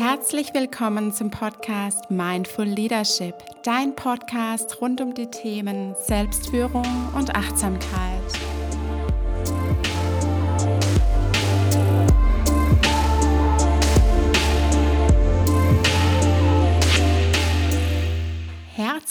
Herzlich 0.00 0.54
willkommen 0.54 1.12
zum 1.12 1.28
Podcast 1.28 2.08
Mindful 2.08 2.66
Leadership, 2.66 3.34
dein 3.64 3.96
Podcast 3.96 4.80
rund 4.80 5.00
um 5.00 5.12
die 5.12 5.26
Themen 5.26 5.96
Selbstführung 5.98 6.86
und 7.16 7.34
Achtsamkeit. 7.34 8.47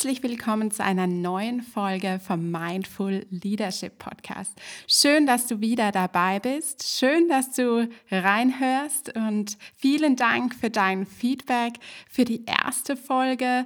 Herzlich 0.07 0.23
willkommen 0.23 0.71
zu 0.71 0.85
einer 0.85 1.05
neuen 1.05 1.61
Folge 1.61 2.21
vom 2.25 2.49
Mindful 2.49 3.25
Leadership 3.29 3.99
Podcast. 3.99 4.53
Schön, 4.87 5.25
dass 5.25 5.47
du 5.47 5.59
wieder 5.59 5.91
dabei 5.91 6.39
bist. 6.39 6.87
Schön, 6.87 7.27
dass 7.27 7.51
du 7.51 7.89
reinhörst 8.09 9.13
und 9.17 9.57
vielen 9.75 10.15
Dank 10.15 10.55
für 10.55 10.69
dein 10.69 11.05
Feedback 11.05 11.73
für 12.09 12.23
die 12.23 12.45
erste 12.45 12.95
Folge. 12.95 13.65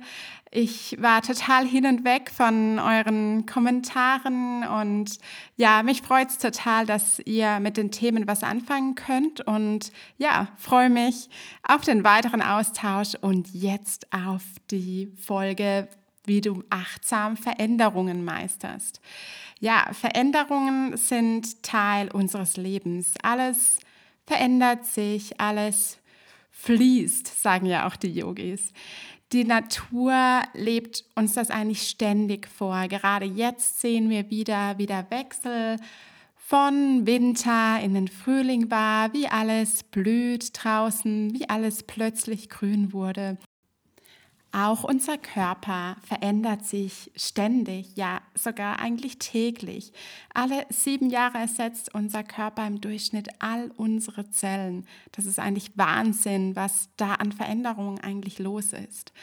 Ich 0.49 0.97
war 0.99 1.21
total 1.21 1.67
hin 1.67 1.85
und 1.85 2.05
weg 2.05 2.31
von 2.35 2.79
euren 2.79 3.45
Kommentaren 3.45 4.63
und 4.63 5.19
ja, 5.57 5.83
mich 5.83 6.01
freut 6.01 6.29
es 6.29 6.39
total, 6.39 6.87
dass 6.87 7.19
ihr 7.19 7.59
mit 7.59 7.77
den 7.77 7.91
Themen 7.91 8.25
was 8.25 8.41
anfangen 8.41 8.95
könnt 8.95 9.41
und 9.41 9.91
ja, 10.17 10.47
freue 10.57 10.89
mich 10.89 11.29
auf 11.61 11.81
den 11.81 12.03
weiteren 12.03 12.41
Austausch 12.41 13.13
und 13.21 13.53
jetzt 13.53 14.11
auf 14.11 14.41
die 14.71 15.13
Folge 15.15 15.87
wie 16.25 16.41
du 16.41 16.63
achtsam 16.69 17.37
Veränderungen 17.37 18.23
meisterst. 18.23 19.01
Ja, 19.59 19.89
Veränderungen 19.93 20.97
sind 20.97 21.63
Teil 21.63 22.09
unseres 22.11 22.57
Lebens. 22.57 23.13
Alles 23.21 23.79
verändert 24.25 24.85
sich, 24.85 25.39
alles 25.39 25.99
fließt, 26.51 27.41
sagen 27.41 27.65
ja 27.65 27.87
auch 27.87 27.95
die 27.95 28.11
Yogis. 28.11 28.73
Die 29.31 29.45
Natur 29.45 30.41
lebt 30.53 31.05
uns 31.15 31.33
das 31.33 31.51
eigentlich 31.51 31.87
ständig 31.87 32.47
vor. 32.47 32.87
Gerade 32.87 33.25
jetzt 33.25 33.79
sehen 33.79 34.09
wir 34.09 34.29
wieder, 34.29 34.77
wieder 34.77 35.09
Wechsel 35.09 35.77
von 36.35 37.05
Winter 37.05 37.79
in 37.81 37.93
den 37.93 38.09
Frühling 38.09 38.69
war, 38.69 39.13
wie 39.13 39.27
alles 39.27 39.83
blüht 39.83 40.51
draußen, 40.53 41.33
wie 41.33 41.47
alles 41.47 41.83
plötzlich 41.83 42.49
grün 42.49 42.91
wurde. 42.91 43.37
Auch 44.53 44.83
unser 44.83 45.17
Körper 45.17 45.95
verändert 46.03 46.65
sich 46.65 47.11
ständig, 47.15 47.95
ja 47.95 48.21
sogar 48.35 48.79
eigentlich 48.79 49.17
täglich. 49.17 49.93
Alle 50.33 50.65
sieben 50.69 51.09
Jahre 51.09 51.37
ersetzt 51.37 51.95
unser 51.95 52.23
Körper 52.23 52.67
im 52.67 52.81
Durchschnitt 52.81 53.29
all 53.39 53.71
unsere 53.77 54.29
Zellen. 54.29 54.85
Das 55.13 55.25
ist 55.25 55.39
eigentlich 55.39 55.77
Wahnsinn, 55.77 56.57
was 56.57 56.89
da 56.97 57.13
an 57.15 57.31
Veränderungen 57.31 58.01
eigentlich 58.01 58.39
los 58.39 58.73
ist. 58.73 59.13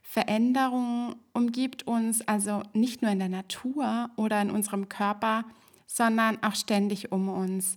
Veränderung 0.00 1.16
umgibt 1.34 1.86
uns 1.86 2.26
also 2.26 2.62
nicht 2.72 3.02
nur 3.02 3.10
in 3.10 3.18
der 3.18 3.28
Natur 3.28 4.08
oder 4.16 4.40
in 4.40 4.50
unserem 4.50 4.88
Körper, 4.88 5.44
sondern 5.86 6.42
auch 6.42 6.54
ständig 6.54 7.12
um 7.12 7.28
uns. 7.28 7.76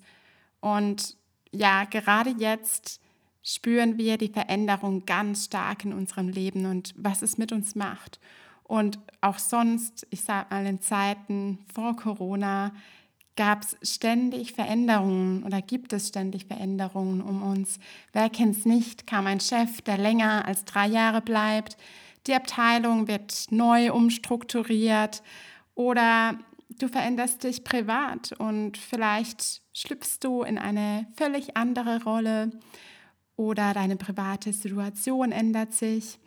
Und 0.61 1.17
ja, 1.51 1.83
gerade 1.83 2.29
jetzt 2.37 3.00
spüren 3.43 3.97
wir 3.97 4.17
die 4.17 4.29
Veränderung 4.29 5.05
ganz 5.05 5.45
stark 5.45 5.85
in 5.85 5.93
unserem 5.93 6.29
Leben 6.29 6.65
und 6.65 6.93
was 6.97 7.21
es 7.21 7.37
mit 7.37 7.51
uns 7.51 7.75
macht. 7.75 8.19
Und 8.63 8.99
auch 9.19 9.37
sonst, 9.37 10.07
ich 10.11 10.21
sage 10.21 10.47
mal 10.49 10.65
in 10.65 10.81
Zeiten 10.81 11.59
vor 11.73 11.95
Corona, 11.95 12.71
gab 13.35 13.63
es 13.63 13.77
ständig 13.95 14.53
Veränderungen 14.53 15.43
oder 15.43 15.61
gibt 15.61 15.93
es 15.93 16.09
ständig 16.09 16.45
Veränderungen 16.45 17.21
um 17.21 17.41
uns. 17.41 17.79
Wer 18.13 18.29
kennt 18.29 18.57
es 18.57 18.65
nicht? 18.65 19.07
Kam 19.07 19.27
ein 19.27 19.39
Chef, 19.39 19.81
der 19.81 19.97
länger 19.97 20.45
als 20.45 20.65
drei 20.65 20.87
Jahre 20.87 21.21
bleibt. 21.21 21.77
Die 22.27 22.35
Abteilung 22.35 23.07
wird 23.07 23.47
neu 23.49 23.91
umstrukturiert 23.91 25.23
oder 25.75 26.37
du 26.69 26.87
veränderst 26.87 27.43
dich 27.43 27.63
privat 27.63 28.33
und 28.33 28.77
vielleicht 28.77 29.61
schlüpfst 29.73 30.19
du 30.21 30.43
in 30.43 30.57
eine 30.57 31.07
völlig 31.17 31.57
andere 31.57 32.03
Rolle 32.03 32.51
oder 33.41 33.73
deine 33.73 33.95
private 33.95 34.53
Situation 34.53 35.31
ändert 35.31 35.73
sich. 35.73 36.19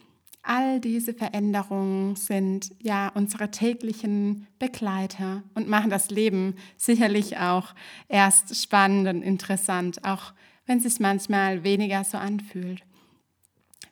All 0.43 0.81
diese 0.81 1.15
Veränderungen 1.15 2.17
sind 2.17 2.73
ja 2.83 3.09
unsere 3.15 3.53
täglichen 3.53 4.49
Begleiter 4.59 5.45
und 5.55 5.69
machen 5.69 5.91
das 5.91 6.11
Leben 6.11 6.57
sicherlich 6.77 7.39
auch 7.39 7.73
erst 8.09 8.61
spannend 8.61 9.07
und 9.07 9.23
interessant, 9.23 10.05
auch 10.05 10.33
wenn 10.67 10.79
es 10.79 10.83
sich 10.85 10.99
manchmal 10.99 11.63
weniger 11.63 12.03
so 12.03 12.19
anfühlt. 12.19 12.83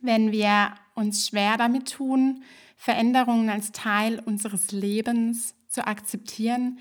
Wenn 0.01 0.33
wir 0.33 0.75
uns 0.95 1.29
schwer 1.29 1.57
damit 1.57 1.93
tun, 1.93 2.43
Veränderungen 2.77 3.51
als 3.51 3.71
Teil 3.71 4.19
unseres 4.19 4.73
Lebens 4.73 5.55
zu 5.69 5.87
akzeptieren, 5.87 6.81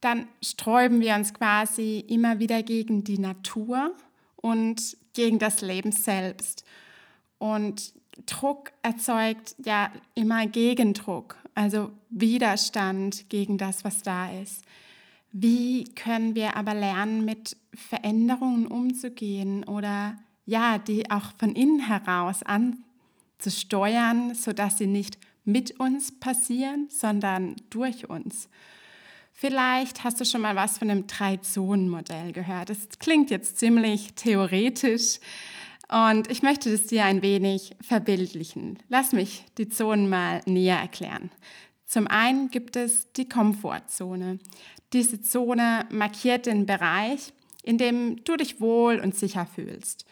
dann 0.00 0.28
sträuben 0.40 1.00
wir 1.00 1.16
uns 1.16 1.34
quasi 1.34 1.98
immer 1.98 2.38
wieder 2.38 2.62
gegen 2.62 3.02
die 3.02 3.18
Natur 3.18 3.92
und 4.36 4.96
gegen 5.12 5.38
das 5.38 5.60
Leben 5.60 5.92
selbst. 5.92 6.64
Und 7.38 7.94
Druck 8.26 8.72
erzeugt 8.82 9.54
ja 9.64 9.90
immer 10.14 10.46
Gegendruck, 10.46 11.36
also 11.54 11.90
Widerstand 12.10 13.28
gegen 13.28 13.58
das, 13.58 13.84
was 13.84 14.02
da 14.02 14.30
ist. 14.30 14.64
Wie 15.32 15.84
können 15.94 16.34
wir 16.34 16.56
aber 16.56 16.74
lernen, 16.74 17.24
mit 17.24 17.56
Veränderungen 17.72 18.66
umzugehen 18.66 19.64
oder 19.64 20.16
ja, 20.44 20.78
die 20.78 21.10
auch 21.10 21.32
von 21.38 21.54
innen 21.54 21.80
heraus 21.80 22.40
anzusteuern, 22.42 24.34
sodass 24.34 24.78
sie 24.78 24.88
nicht 24.88 25.18
mit 25.44 25.78
uns 25.78 26.18
passieren, 26.18 26.88
sondern 26.90 27.56
durch 27.70 28.10
uns? 28.10 28.48
Vielleicht 29.40 30.04
hast 30.04 30.20
du 30.20 30.26
schon 30.26 30.42
mal 30.42 30.54
was 30.54 30.76
von 30.76 30.88
dem 30.88 31.06
Drei-Zonen-Modell 31.06 32.32
gehört. 32.32 32.68
Das 32.68 32.90
klingt 32.98 33.30
jetzt 33.30 33.58
ziemlich 33.58 34.12
theoretisch 34.12 35.18
und 35.88 36.30
ich 36.30 36.42
möchte 36.42 36.70
das 36.70 36.88
dir 36.88 37.06
ein 37.06 37.22
wenig 37.22 37.74
verbildlichen. 37.80 38.78
Lass 38.90 39.12
mich 39.12 39.46
die 39.56 39.70
Zonen 39.70 40.10
mal 40.10 40.42
näher 40.44 40.76
erklären. 40.76 41.30
Zum 41.86 42.06
einen 42.06 42.50
gibt 42.50 42.76
es 42.76 43.10
die 43.14 43.30
Komfortzone. 43.30 44.40
Diese 44.92 45.22
Zone 45.22 45.86
markiert 45.90 46.44
den 46.44 46.66
Bereich, 46.66 47.32
in 47.62 47.78
dem 47.78 48.22
du 48.24 48.36
dich 48.36 48.60
wohl 48.60 49.00
und 49.00 49.16
sicher 49.16 49.46
fühlst. 49.46 50.04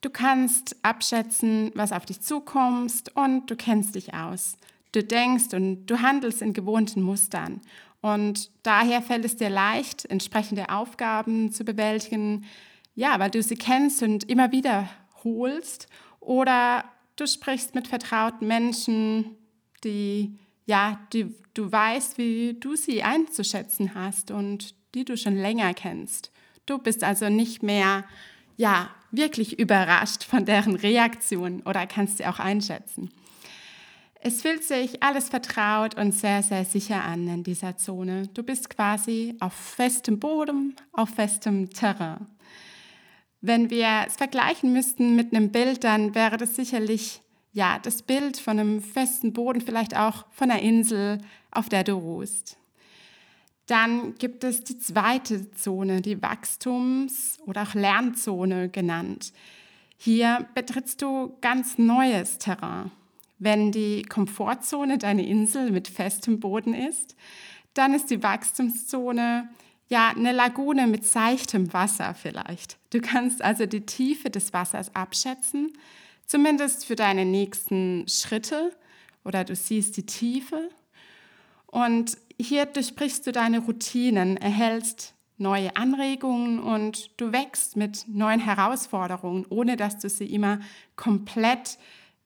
Du 0.00 0.08
kannst 0.08 0.76
abschätzen, 0.82 1.72
was 1.74 1.92
auf 1.92 2.06
dich 2.06 2.22
zukommt 2.22 3.14
und 3.14 3.50
du 3.50 3.54
kennst 3.54 3.96
dich 3.96 4.14
aus. 4.14 4.56
Du 4.92 5.04
denkst 5.04 5.52
und 5.52 5.84
du 5.86 6.00
handelst 6.00 6.40
in 6.40 6.54
gewohnten 6.54 7.02
Mustern 7.02 7.60
und 8.02 8.50
daher 8.64 9.00
fällt 9.00 9.24
es 9.24 9.36
dir 9.36 9.48
leicht, 9.48 10.04
entsprechende 10.06 10.68
Aufgaben 10.68 11.52
zu 11.52 11.64
bewältigen, 11.64 12.44
ja, 12.96 13.18
weil 13.20 13.30
du 13.30 13.40
sie 13.42 13.54
kennst 13.54 14.02
und 14.02 14.28
immer 14.28 14.50
wieder 14.50 14.88
holst. 15.22 15.86
Oder 16.18 16.84
du 17.14 17.26
sprichst 17.26 17.76
mit 17.76 17.86
vertrauten 17.86 18.48
Menschen, 18.48 19.36
die, 19.84 20.36
ja, 20.66 21.00
die 21.12 21.34
du 21.54 21.70
weißt, 21.70 22.18
wie 22.18 22.54
du 22.58 22.74
sie 22.74 23.04
einzuschätzen 23.04 23.94
hast 23.94 24.32
und 24.32 24.74
die 24.94 25.04
du 25.04 25.16
schon 25.16 25.36
länger 25.36 25.72
kennst. 25.72 26.32
Du 26.66 26.78
bist 26.78 27.04
also 27.04 27.28
nicht 27.28 27.62
mehr, 27.62 28.04
ja, 28.56 28.90
wirklich 29.12 29.60
überrascht 29.60 30.24
von 30.24 30.44
deren 30.44 30.74
Reaktion 30.74 31.62
oder 31.62 31.86
kannst 31.86 32.18
sie 32.18 32.26
auch 32.26 32.40
einschätzen. 32.40 33.10
Es 34.24 34.42
fühlt 34.42 34.62
sich 34.62 35.02
alles 35.02 35.30
vertraut 35.30 35.96
und 35.96 36.12
sehr, 36.12 36.44
sehr 36.44 36.64
sicher 36.64 37.02
an 37.02 37.26
in 37.26 37.42
dieser 37.42 37.76
Zone. 37.76 38.28
Du 38.28 38.44
bist 38.44 38.70
quasi 38.70 39.34
auf 39.40 39.52
festem 39.52 40.20
Boden, 40.20 40.76
auf 40.92 41.08
festem 41.08 41.70
Terrain. 41.70 42.28
Wenn 43.40 43.68
wir 43.68 44.04
es 44.06 44.14
vergleichen 44.14 44.72
müssten 44.72 45.16
mit 45.16 45.34
einem 45.34 45.50
Bild, 45.50 45.82
dann 45.82 46.14
wäre 46.14 46.36
das 46.36 46.54
sicherlich 46.54 47.20
ja 47.52 47.80
das 47.82 48.02
Bild 48.02 48.36
von 48.36 48.60
einem 48.60 48.80
festen 48.80 49.32
Boden, 49.32 49.60
vielleicht 49.60 49.96
auch 49.96 50.24
von 50.30 50.52
einer 50.52 50.62
Insel, 50.62 51.18
auf 51.50 51.68
der 51.68 51.82
du 51.82 51.94
ruhst. 51.94 52.56
Dann 53.66 54.14
gibt 54.18 54.44
es 54.44 54.62
die 54.62 54.78
zweite 54.78 55.50
Zone, 55.50 56.00
die 56.00 56.22
Wachstums- 56.22 57.40
oder 57.44 57.62
auch 57.62 57.74
Lernzone 57.74 58.68
genannt. 58.68 59.32
Hier 59.96 60.46
betrittst 60.54 61.02
du 61.02 61.36
ganz 61.40 61.76
neues 61.76 62.38
Terrain. 62.38 62.92
Wenn 63.44 63.72
die 63.72 64.02
Komfortzone 64.02 64.98
deine 64.98 65.26
Insel 65.26 65.72
mit 65.72 65.88
festem 65.88 66.38
Boden 66.38 66.74
ist, 66.74 67.16
dann 67.74 67.92
ist 67.92 68.10
die 68.10 68.22
Wachstumszone 68.22 69.48
ja 69.88 70.10
eine 70.10 70.30
Lagune 70.30 70.86
mit 70.86 71.04
seichtem 71.04 71.72
Wasser 71.72 72.14
vielleicht. 72.14 72.78
Du 72.90 73.00
kannst 73.00 73.42
also 73.42 73.66
die 73.66 73.84
Tiefe 73.84 74.30
des 74.30 74.52
Wassers 74.52 74.94
abschätzen, 74.94 75.72
zumindest 76.24 76.86
für 76.86 76.94
deine 76.94 77.24
nächsten 77.24 78.06
Schritte 78.06 78.76
oder 79.24 79.42
du 79.42 79.56
siehst 79.56 79.96
die 79.96 80.06
Tiefe. 80.06 80.68
Und 81.66 82.16
hier 82.40 82.66
durchbrichst 82.66 83.26
du 83.26 83.32
deine 83.32 83.58
Routinen, 83.58 84.36
erhältst 84.36 85.14
neue 85.36 85.74
Anregungen 85.74 86.60
und 86.60 87.10
du 87.20 87.32
wächst 87.32 87.76
mit 87.76 88.04
neuen 88.06 88.38
Herausforderungen, 88.38 89.46
ohne 89.48 89.76
dass 89.76 89.98
du 89.98 90.08
sie 90.08 90.32
immer 90.32 90.60
komplett 90.94 91.78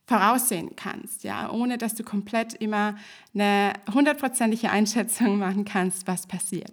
voraussehen 0.06 0.76
kannst, 0.76 1.24
ja, 1.24 1.50
ohne 1.50 1.78
dass 1.78 1.94
du 1.94 2.04
komplett 2.04 2.54
immer 2.54 2.96
eine 3.34 3.72
hundertprozentige 3.92 4.70
Einschätzung 4.70 5.38
machen 5.40 5.64
kannst, 5.64 6.06
was 6.06 6.26
passiert. 6.26 6.72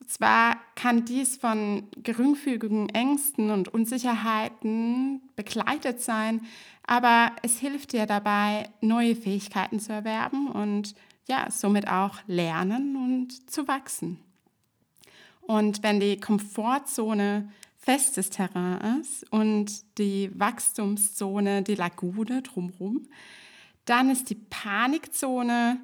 Und 0.00 0.10
zwar 0.10 0.56
kann 0.74 1.04
dies 1.04 1.36
von 1.36 1.88
geringfügigen 2.02 2.88
Ängsten 2.90 3.50
und 3.50 3.68
Unsicherheiten 3.68 5.22
begleitet 5.36 6.00
sein, 6.00 6.42
aber 6.86 7.32
es 7.42 7.58
hilft 7.58 7.92
dir 7.92 8.06
dabei, 8.06 8.68
neue 8.80 9.14
Fähigkeiten 9.14 9.78
zu 9.78 9.92
erwerben 9.92 10.48
und 10.48 10.94
ja, 11.28 11.50
somit 11.50 11.86
auch 11.86 12.16
lernen 12.26 12.96
und 12.96 13.50
zu 13.50 13.68
wachsen. 13.68 14.18
Und 15.42 15.82
wenn 15.82 16.00
die 16.00 16.18
Komfortzone 16.18 17.48
festes 17.80 18.30
Terrain 18.30 19.00
ist 19.00 19.30
und 19.32 19.98
die 19.98 20.30
Wachstumszone 20.38 21.62
die 21.62 21.74
Lagune 21.74 22.42
drumherum, 22.42 23.08
dann 23.86 24.10
ist 24.10 24.30
die 24.30 24.34
Panikzone 24.34 25.80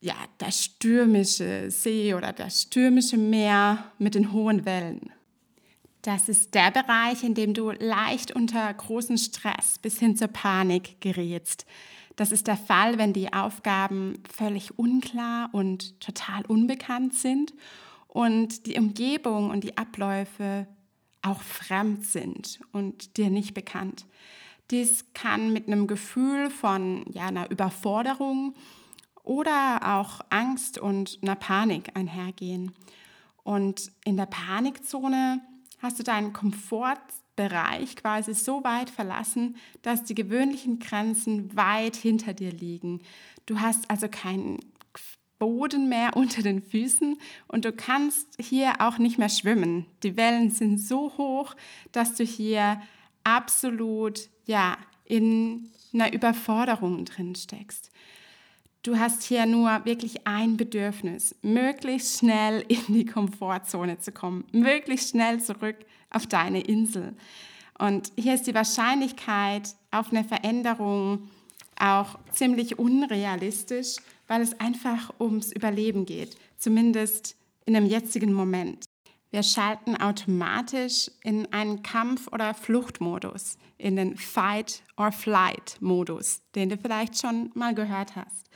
ja, 0.00 0.14
der 0.40 0.52
stürmische 0.52 1.70
See 1.70 2.14
oder 2.14 2.32
das 2.32 2.62
stürmische 2.62 3.16
Meer 3.16 3.92
mit 3.98 4.14
den 4.14 4.32
hohen 4.32 4.64
Wellen. 4.64 5.12
Das 6.02 6.28
ist 6.28 6.54
der 6.54 6.70
Bereich, 6.70 7.24
in 7.24 7.34
dem 7.34 7.54
du 7.54 7.70
leicht 7.70 8.32
unter 8.32 8.72
großen 8.72 9.18
Stress 9.18 9.78
bis 9.80 9.98
hin 9.98 10.16
zur 10.16 10.28
Panik 10.28 11.00
gerätst. 11.00 11.66
Das 12.14 12.32
ist 12.32 12.46
der 12.46 12.56
Fall, 12.56 12.98
wenn 12.98 13.12
die 13.12 13.32
Aufgaben 13.32 14.22
völlig 14.32 14.78
unklar 14.78 15.50
und 15.52 16.00
total 16.00 16.44
unbekannt 16.46 17.14
sind 17.14 17.52
und 18.06 18.66
die 18.66 18.78
Umgebung 18.78 19.50
und 19.50 19.64
die 19.64 19.76
Abläufe 19.76 20.66
auch 21.22 21.42
fremd 21.42 22.04
sind 22.04 22.60
und 22.72 23.16
dir 23.16 23.30
nicht 23.30 23.54
bekannt. 23.54 24.06
Dies 24.70 25.06
kann 25.14 25.52
mit 25.52 25.66
einem 25.66 25.86
Gefühl 25.86 26.50
von 26.50 27.04
ja, 27.12 27.26
einer 27.26 27.50
Überforderung 27.50 28.54
oder 29.22 29.80
auch 29.96 30.20
Angst 30.30 30.78
und 30.78 31.18
einer 31.22 31.36
Panik 31.36 31.96
einhergehen. 31.96 32.72
Und 33.44 33.90
in 34.04 34.16
der 34.16 34.26
Panikzone 34.26 35.40
hast 35.80 35.98
du 35.98 36.02
deinen 36.02 36.32
Komfortbereich 36.32 37.96
quasi 37.96 38.34
so 38.34 38.62
weit 38.64 38.90
verlassen, 38.90 39.56
dass 39.82 40.04
die 40.04 40.14
gewöhnlichen 40.14 40.78
Grenzen 40.80 41.56
weit 41.56 41.96
hinter 41.96 42.34
dir 42.34 42.52
liegen. 42.52 43.00
Du 43.46 43.60
hast 43.60 43.90
also 43.90 44.08
keinen 44.08 44.58
Boden 45.38 45.88
mehr 45.88 46.10
unter 46.16 46.42
den 46.42 46.62
Füßen 46.62 47.18
und 47.46 47.64
du 47.64 47.72
kannst 47.72 48.26
hier 48.40 48.80
auch 48.80 48.98
nicht 48.98 49.18
mehr 49.18 49.28
schwimmen. 49.28 49.86
Die 50.02 50.16
Wellen 50.16 50.50
sind 50.50 50.78
so 50.80 51.12
hoch, 51.16 51.54
dass 51.92 52.14
du 52.14 52.24
hier 52.24 52.80
absolut 53.24 54.28
ja 54.46 54.76
in 55.04 55.70
einer 55.92 56.12
Überforderung 56.12 57.04
drin 57.04 57.34
steckst. 57.34 57.90
Du 58.82 58.98
hast 58.98 59.22
hier 59.24 59.44
nur 59.44 59.84
wirklich 59.84 60.26
ein 60.26 60.56
Bedürfnis, 60.56 61.34
möglichst 61.42 62.20
schnell 62.20 62.64
in 62.68 62.82
die 62.88 63.06
Komfortzone 63.06 63.98
zu 63.98 64.12
kommen, 64.12 64.44
möglichst 64.52 65.10
schnell 65.10 65.40
zurück 65.42 65.76
auf 66.10 66.26
deine 66.26 66.60
Insel. 66.60 67.14
Und 67.78 68.12
hier 68.18 68.34
ist 68.34 68.46
die 68.46 68.54
Wahrscheinlichkeit 68.54 69.74
auf 69.90 70.10
eine 70.10 70.24
Veränderung 70.24 71.28
auch 71.78 72.18
ziemlich 72.32 72.78
unrealistisch, 72.78 73.96
weil 74.28 74.42
es 74.42 74.60
einfach 74.60 75.12
ums 75.18 75.50
Überleben 75.52 76.06
geht, 76.06 76.36
zumindest 76.56 77.36
in 77.66 77.74
dem 77.74 77.86
jetzigen 77.86 78.32
Moment. 78.32 78.84
Wir 79.30 79.42
schalten 79.42 79.94
automatisch 79.96 81.10
in 81.22 81.52
einen 81.52 81.82
Kampf- 81.82 82.28
oder 82.32 82.54
Fluchtmodus, 82.54 83.58
in 83.76 83.96
den 83.96 84.16
Fight-or-Flight-Modus, 84.16 86.40
den 86.54 86.70
du 86.70 86.78
vielleicht 86.78 87.20
schon 87.20 87.50
mal 87.54 87.74
gehört 87.74 88.16
hast. 88.16 88.48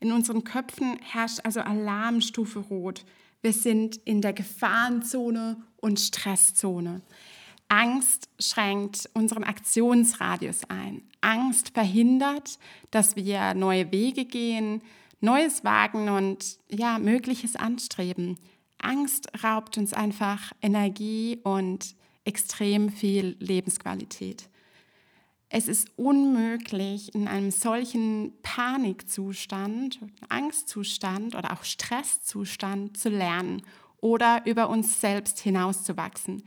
In 0.00 0.12
unseren 0.12 0.44
Köpfen 0.44 0.98
herrscht 1.02 1.40
also 1.44 1.60
Alarmstufe 1.60 2.60
Rot. 2.60 3.04
Wir 3.42 3.52
sind 3.52 3.96
in 4.04 4.22
der 4.22 4.32
Gefahrenzone 4.32 5.58
und 5.76 6.00
Stresszone. 6.00 7.02
Angst 7.68 8.30
schränkt 8.38 9.10
unseren 9.14 9.44
Aktionsradius 9.44 10.62
ein. 10.68 11.02
Angst 11.20 11.68
verhindert, 11.70 12.58
dass 12.90 13.14
wir 13.16 13.54
neue 13.54 13.92
Wege 13.92 14.24
gehen, 14.24 14.82
Neues 15.24 15.64
wagen 15.64 16.08
und 16.10 16.58
ja, 16.68 16.98
Mögliches 16.98 17.56
anstreben. 17.56 18.38
Angst 18.78 19.28
raubt 19.42 19.78
uns 19.78 19.94
einfach 19.94 20.52
Energie 20.60 21.40
und 21.42 21.96
extrem 22.24 22.90
viel 22.90 23.36
Lebensqualität. 23.40 24.48
Es 25.48 25.68
ist 25.68 25.88
unmöglich, 25.96 27.14
in 27.14 27.28
einem 27.28 27.50
solchen 27.50 28.32
Panikzustand, 28.42 30.00
Angstzustand 30.28 31.34
oder 31.34 31.52
auch 31.52 31.64
Stresszustand 31.64 32.98
zu 32.98 33.08
lernen 33.08 33.62
oder 34.00 34.42
über 34.46 34.68
uns 34.68 35.00
selbst 35.00 35.38
hinauszuwachsen. 35.40 36.42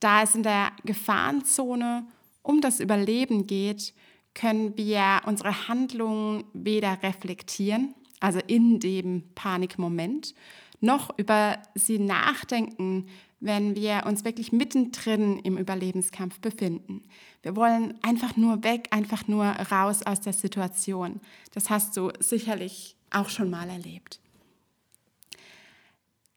Da 0.00 0.22
es 0.22 0.34
in 0.34 0.42
der 0.42 0.72
Gefahrenzone 0.84 2.06
um 2.42 2.60
das 2.60 2.80
Überleben 2.80 3.46
geht, 3.46 3.94
können 4.34 4.76
wir 4.76 5.22
unsere 5.24 5.68
Handlungen 5.68 6.44
weder 6.52 7.02
reflektieren, 7.02 7.94
also 8.22 8.38
in 8.46 8.80
dem 8.80 9.24
Panikmoment, 9.34 10.34
noch 10.80 11.16
über 11.18 11.58
sie 11.74 11.98
nachdenken, 11.98 13.06
wenn 13.40 13.74
wir 13.74 14.04
uns 14.06 14.24
wirklich 14.24 14.52
mittendrin 14.52 15.38
im 15.40 15.58
Überlebenskampf 15.58 16.38
befinden. 16.40 17.02
Wir 17.42 17.56
wollen 17.56 17.94
einfach 18.02 18.36
nur 18.36 18.62
weg, 18.62 18.88
einfach 18.90 19.26
nur 19.26 19.44
raus 19.44 20.02
aus 20.04 20.20
der 20.20 20.32
Situation. 20.32 21.20
Das 21.52 21.68
hast 21.68 21.96
du 21.96 22.12
sicherlich 22.20 22.96
auch 23.10 23.28
schon 23.28 23.50
mal 23.50 23.68
erlebt. 23.68 24.20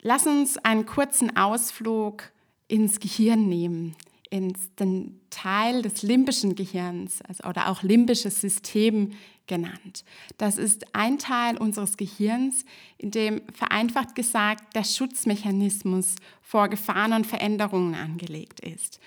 Lass 0.02 0.26
uns 0.26 0.58
einen 0.58 0.86
kurzen 0.86 1.36
Ausflug 1.38 2.32
ins 2.68 3.00
Gehirn 3.00 3.48
nehmen, 3.48 3.96
ins 4.30 4.74
den 4.76 5.22
Teil 5.30 5.82
des 5.82 6.02
limbischen 6.02 6.56
Gehirns 6.56 7.22
also, 7.22 7.44
oder 7.48 7.70
auch 7.70 7.84
limbisches 7.84 8.42
System 8.42 9.12
genannt. 9.48 10.04
Das 10.38 10.58
ist 10.58 10.96
ein 10.96 11.20
Teil 11.20 11.58
unseres 11.58 11.98
Gehirns, 11.98 12.66
in 12.98 13.12
dem 13.12 13.42
vereinfacht 13.54 14.16
gesagt 14.16 14.76
der 14.76 14.84
Schutzmechanismus 14.84 16.16
vor 16.42 16.68
Gefahren 16.68 17.14
und 17.14 17.28
Veränderungen 17.28 17.96
angelegt 17.96 18.60
ist. 18.60 19.00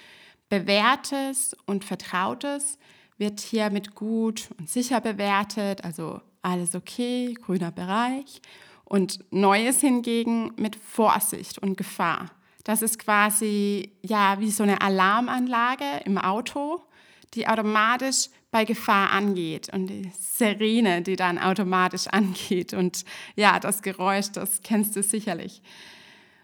Bewährtes 0.48 1.56
und 1.66 1.84
Vertrautes 1.84 2.78
wird 3.18 3.40
hier 3.40 3.70
mit 3.70 3.94
gut 3.94 4.50
und 4.58 4.70
sicher 4.70 5.00
bewertet, 5.00 5.84
also 5.84 6.20
alles 6.42 6.74
okay, 6.74 7.34
grüner 7.34 7.72
Bereich. 7.72 8.40
Und 8.84 9.18
Neues 9.30 9.80
hingegen 9.80 10.52
mit 10.56 10.76
Vorsicht 10.76 11.58
und 11.58 11.76
Gefahr. 11.76 12.30
Das 12.68 12.82
ist 12.82 12.98
quasi 12.98 13.92
ja 14.02 14.40
wie 14.40 14.50
so 14.50 14.62
eine 14.62 14.82
Alarmanlage 14.82 16.02
im 16.04 16.18
Auto, 16.18 16.82
die 17.32 17.48
automatisch 17.48 18.28
bei 18.50 18.66
Gefahr 18.66 19.10
angeht 19.10 19.72
und 19.72 19.86
die 19.86 20.12
Sirene, 20.20 21.00
die 21.00 21.16
dann 21.16 21.38
automatisch 21.38 22.06
angeht 22.10 22.74
und 22.74 23.06
ja, 23.36 23.58
das 23.58 23.80
Geräusch, 23.80 24.32
das 24.32 24.60
kennst 24.60 24.94
du 24.96 25.02
sicherlich. 25.02 25.62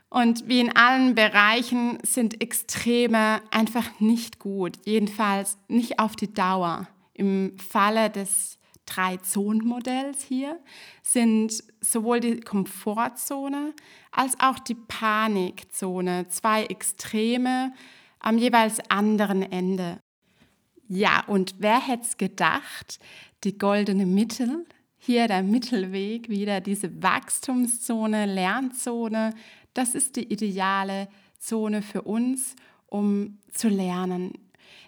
Und 0.08 0.48
wie 0.48 0.60
in 0.60 0.74
allen 0.74 1.14
Bereichen 1.14 1.98
sind 2.02 2.40
Extreme 2.40 3.42
einfach 3.50 4.00
nicht 4.00 4.38
gut, 4.38 4.78
jedenfalls 4.86 5.58
nicht 5.68 5.98
auf 5.98 6.16
die 6.16 6.32
Dauer. 6.32 6.88
Im 7.12 7.58
Falle 7.58 8.08
des 8.08 8.58
Drei-Zonen-Modells 8.86 10.22
hier 10.22 10.60
sind 11.02 11.62
sowohl 11.80 12.20
die 12.20 12.40
Komfortzone 12.40 13.74
als 14.10 14.38
auch 14.40 14.58
die 14.58 14.74
Panikzone 14.74 16.28
zwei 16.28 16.64
Extreme 16.64 17.72
am 18.20 18.38
jeweils 18.38 18.78
anderen 18.90 19.42
Ende. 19.42 20.00
Ja, 20.88 21.24
und 21.26 21.56
wer 21.58 21.80
hätte 21.80 22.02
es 22.02 22.16
gedacht, 22.16 22.98
die 23.44 23.56
goldene 23.56 24.06
Mittel, 24.06 24.66
hier 24.98 25.28
der 25.28 25.42
Mittelweg, 25.42 26.28
wieder 26.28 26.60
diese 26.60 27.02
Wachstumszone, 27.02 28.26
Lernzone, 28.26 29.34
das 29.74 29.94
ist 29.94 30.16
die 30.16 30.32
ideale 30.32 31.08
Zone 31.38 31.82
für 31.82 32.02
uns, 32.02 32.54
um 32.86 33.38
zu 33.52 33.68
lernen. 33.68 34.32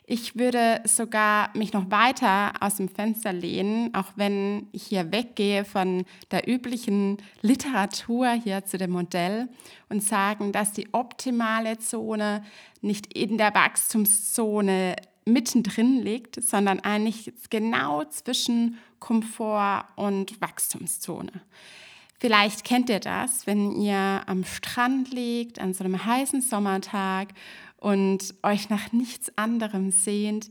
Ich 0.09 0.37
würde 0.37 0.83
sogar 0.85 1.51
mich 1.57 1.73
noch 1.73 1.91
weiter 1.91 2.53
aus 2.61 2.77
dem 2.77 2.89
Fenster 2.89 3.33
lehnen, 3.33 3.93
auch 3.93 4.13
wenn 4.15 4.69
ich 4.71 4.85
hier 4.85 5.11
weggehe 5.11 5.65
von 5.65 6.05
der 6.31 6.49
üblichen 6.49 7.19
Literatur 7.43 8.31
hier 8.31 8.65
zu 8.65 8.79
dem 8.79 8.93
Modell 8.93 9.49
und 9.89 10.05
sagen, 10.05 10.53
dass 10.53 10.73
die 10.73 10.93
optimale 10.93 11.79
Zone 11.79 12.45
nicht 12.83 13.13
in 13.19 13.37
der 13.37 13.53
Wachstumszone 13.53 14.95
mittendrin 15.25 16.03
liegt, 16.03 16.41
sondern 16.41 16.79
eigentlich 16.81 17.33
genau 17.51 18.05
zwischen 18.05 18.79
Komfort 19.01 19.87
und 19.97 20.41
Wachstumszone. 20.41 21.33
Vielleicht 22.19 22.65
kennt 22.65 22.89
ihr 22.89 23.01
das, 23.01 23.47
wenn 23.47 23.73
ihr 23.73 24.23
am 24.27 24.45
Strand 24.45 25.13
liegt 25.13 25.59
an 25.59 25.75
so 25.75 25.85
einem 25.85 26.03
heißen 26.03 26.41
Sommertag 26.41 27.29
und 27.79 28.35
euch 28.43 28.69
nach 28.71 28.93
nichts 28.93 29.37
anderem 29.37 29.91
sehnt, 29.91 30.49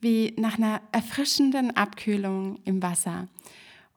wie 0.00 0.34
nach 0.36 0.58
einer 0.58 0.80
erfrischenden 0.92 1.76
Abkühlung 1.76 2.58
im 2.64 2.82
Wasser. 2.82 3.28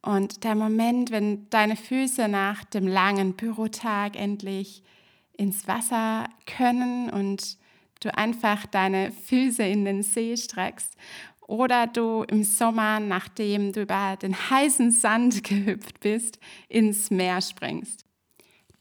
Und 0.02 0.44
der 0.44 0.56
Moment, 0.56 1.12
wenn 1.12 1.50
deine 1.50 1.78
Füße 1.78 2.28
nach 2.28 2.66
dem 2.66 2.88
langen 2.88 3.34
Bürotag 3.34 4.18
endlich 4.18 4.84
ins 5.38 5.68
Wasser 5.68 6.28
können 6.46 7.10
und 7.10 7.58
du 8.02 8.16
einfach 8.16 8.66
deine 8.66 9.12
Füße 9.12 9.64
in 9.64 9.86
den 9.86 10.04
See 10.04 10.36
streckst 10.36 10.98
oder 11.48 11.88
du 11.88 12.24
im 12.24 12.44
Sommer, 12.44 13.00
nachdem 13.00 13.72
du 13.72 13.82
über 13.84 14.18
den 14.18 14.36
heißen 14.36 14.92
Sand 14.92 15.44
gehüpft 15.46 16.02
bist, 16.02 16.40
ins 16.68 17.10
Meer 17.10 17.42
springst. 17.42 18.03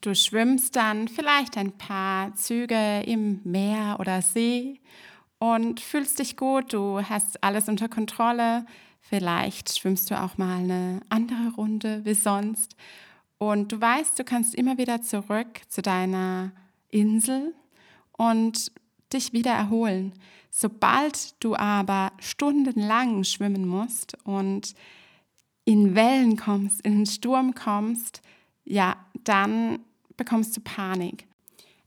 Du 0.03 0.17
schwimmst 0.17 0.75
dann 0.75 1.07
vielleicht 1.07 1.57
ein 1.57 1.79
paar 1.79 2.35
Züge 2.35 3.05
im 3.07 3.41
Meer 3.45 3.99
oder 4.01 4.21
See 4.21 4.81
und 5.39 5.79
fühlst 5.79 6.19
dich 6.19 6.37
gut, 6.37 6.73
du 6.73 7.01
hast 7.03 7.45
alles 7.45 7.69
unter 7.69 7.89
Kontrolle. 7.89 8.67
Vielleicht 9.01 9.79
schwimmst 9.79 10.11
du 10.11 10.21
auch 10.21 10.39
mal 10.39 10.59
eine 10.59 11.03
andere 11.09 11.55
Runde 11.57 12.05
wie 12.05 12.15
sonst. 12.15 12.75
Und 13.39 13.71
du 13.71 13.81
weißt, 13.81 14.19
du 14.19 14.25
kannst 14.25 14.57
immer 14.57 14.77
wieder 14.77 15.03
zurück 15.03 15.61
zu 15.69 15.83
deiner 15.83 16.51
Insel 16.89 17.55
und 18.11 18.73
dich 19.13 19.33
wieder 19.33 19.53
erholen. 19.53 20.15
Sobald 20.51 21.41
du 21.45 21.55
aber 21.55 22.11
stundenlang 22.19 23.23
schwimmen 23.23 23.69
musst 23.69 24.17
und 24.25 24.75
in 25.65 25.95
Wellen 25.95 26.37
kommst, 26.37 26.81
in 26.81 26.97
den 26.97 27.07
Sturm 27.07 27.55
kommst, 27.55 28.21
ja, 28.65 28.97
dann 29.23 29.79
bekommst 30.17 30.57
du 30.57 30.61
Panik. 30.61 31.27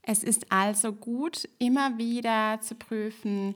Es 0.02 0.22
ist 0.22 0.52
also 0.52 0.92
gut, 0.92 1.48
immer 1.58 1.98
wieder 1.98 2.60
zu 2.60 2.74
prüfen, 2.74 3.54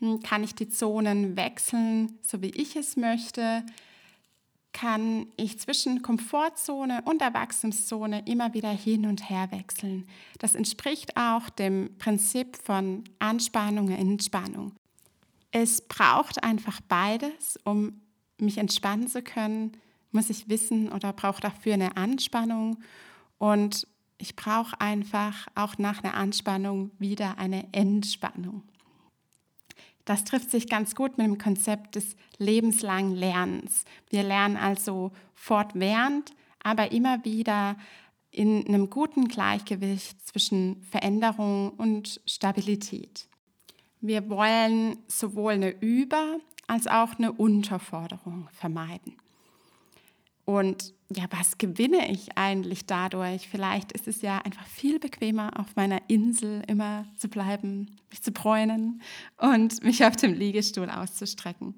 hm, 0.00 0.22
kann 0.22 0.42
ich 0.42 0.54
die 0.54 0.68
Zonen 0.68 1.36
wechseln, 1.36 2.18
so 2.22 2.40
wie 2.42 2.50
ich 2.50 2.76
es 2.76 2.96
möchte? 2.96 3.64
Kann 4.72 5.26
ich 5.36 5.58
zwischen 5.58 6.00
Komfortzone 6.00 7.02
und 7.04 7.20
Erwachsenenzone 7.20 8.22
immer 8.26 8.54
wieder 8.54 8.70
hin 8.70 9.06
und 9.06 9.28
her 9.28 9.50
wechseln? 9.50 10.06
Das 10.38 10.54
entspricht 10.54 11.16
auch 11.16 11.50
dem 11.50 11.96
Prinzip 11.98 12.56
von 12.56 13.04
Anspannung 13.18 13.88
und 13.88 13.98
Entspannung. 13.98 14.72
Es 15.50 15.82
braucht 15.82 16.44
einfach 16.44 16.80
beides, 16.88 17.58
um 17.64 18.00
mich 18.38 18.58
entspannen 18.58 19.08
zu 19.08 19.22
können, 19.22 19.72
muss 20.12 20.30
ich 20.30 20.48
wissen 20.48 20.90
oder 20.90 21.12
brauche 21.12 21.40
dafür 21.40 21.74
eine 21.74 21.96
Anspannung. 21.96 22.78
Und 23.38 23.86
ich 24.20 24.36
brauche 24.36 24.80
einfach 24.80 25.48
auch 25.54 25.78
nach 25.78 26.04
einer 26.04 26.14
Anspannung 26.14 26.90
wieder 26.98 27.38
eine 27.38 27.72
Entspannung. 27.72 28.62
Das 30.04 30.24
trifft 30.24 30.50
sich 30.50 30.68
ganz 30.68 30.94
gut 30.94 31.18
mit 31.18 31.26
dem 31.26 31.38
Konzept 31.38 31.94
des 31.94 32.16
lebenslangen 32.38 33.14
Lernens. 33.14 33.84
Wir 34.10 34.22
lernen 34.22 34.56
also 34.56 35.12
fortwährend, 35.34 36.34
aber 36.62 36.92
immer 36.92 37.24
wieder 37.24 37.76
in 38.30 38.66
einem 38.66 38.90
guten 38.90 39.28
Gleichgewicht 39.28 40.26
zwischen 40.26 40.82
Veränderung 40.82 41.70
und 41.70 42.20
Stabilität. 42.26 43.28
Wir 44.00 44.28
wollen 44.28 44.98
sowohl 45.08 45.54
eine 45.54 45.70
Über- 45.80 46.38
als 46.66 46.86
auch 46.86 47.18
eine 47.18 47.32
Unterforderung 47.32 48.48
vermeiden. 48.52 49.16
Und 50.50 50.94
ja, 51.14 51.26
was 51.30 51.58
gewinne 51.58 52.10
ich 52.10 52.36
eigentlich 52.36 52.84
dadurch? 52.84 53.48
Vielleicht 53.48 53.92
ist 53.92 54.08
es 54.08 54.20
ja 54.20 54.38
einfach 54.38 54.66
viel 54.66 54.98
bequemer, 54.98 55.52
auf 55.56 55.76
meiner 55.76 56.00
Insel 56.08 56.64
immer 56.66 57.04
zu 57.16 57.28
bleiben, 57.28 57.96
mich 58.10 58.20
zu 58.20 58.32
bräunen 58.32 59.00
und 59.36 59.84
mich 59.84 60.04
auf 60.04 60.16
dem 60.16 60.34
Liegestuhl 60.34 60.90
auszustrecken. 60.90 61.76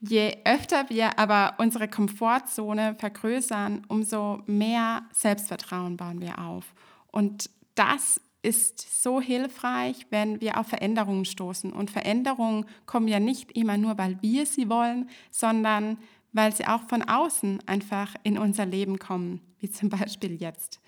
Je 0.00 0.36
öfter 0.44 0.90
wir 0.90 1.18
aber 1.18 1.54
unsere 1.56 1.88
Komfortzone 1.88 2.94
vergrößern, 2.98 3.86
umso 3.88 4.42
mehr 4.44 5.04
Selbstvertrauen 5.14 5.96
bauen 5.96 6.20
wir 6.20 6.38
auf. 6.40 6.74
Und 7.10 7.48
das 7.74 8.20
ist 8.42 9.02
so 9.02 9.18
hilfreich, 9.18 10.06
wenn 10.10 10.42
wir 10.42 10.58
auf 10.58 10.66
Veränderungen 10.66 11.24
stoßen. 11.24 11.72
Und 11.72 11.90
Veränderungen 11.90 12.66
kommen 12.84 13.08
ja 13.08 13.18
nicht 13.18 13.52
immer 13.52 13.78
nur, 13.78 13.96
weil 13.96 14.20
wir 14.20 14.44
sie 14.44 14.68
wollen, 14.68 15.08
sondern 15.30 15.96
weil 16.34 16.54
sie 16.54 16.66
auch 16.66 16.82
von 16.82 17.02
außen 17.02 17.66
einfach 17.66 18.14
in 18.22 18.36
unser 18.36 18.66
Leben 18.66 18.98
kommen, 18.98 19.40
wie 19.60 19.70
zum 19.70 19.88
Beispiel 19.88 20.34
jetzt. 20.40 20.80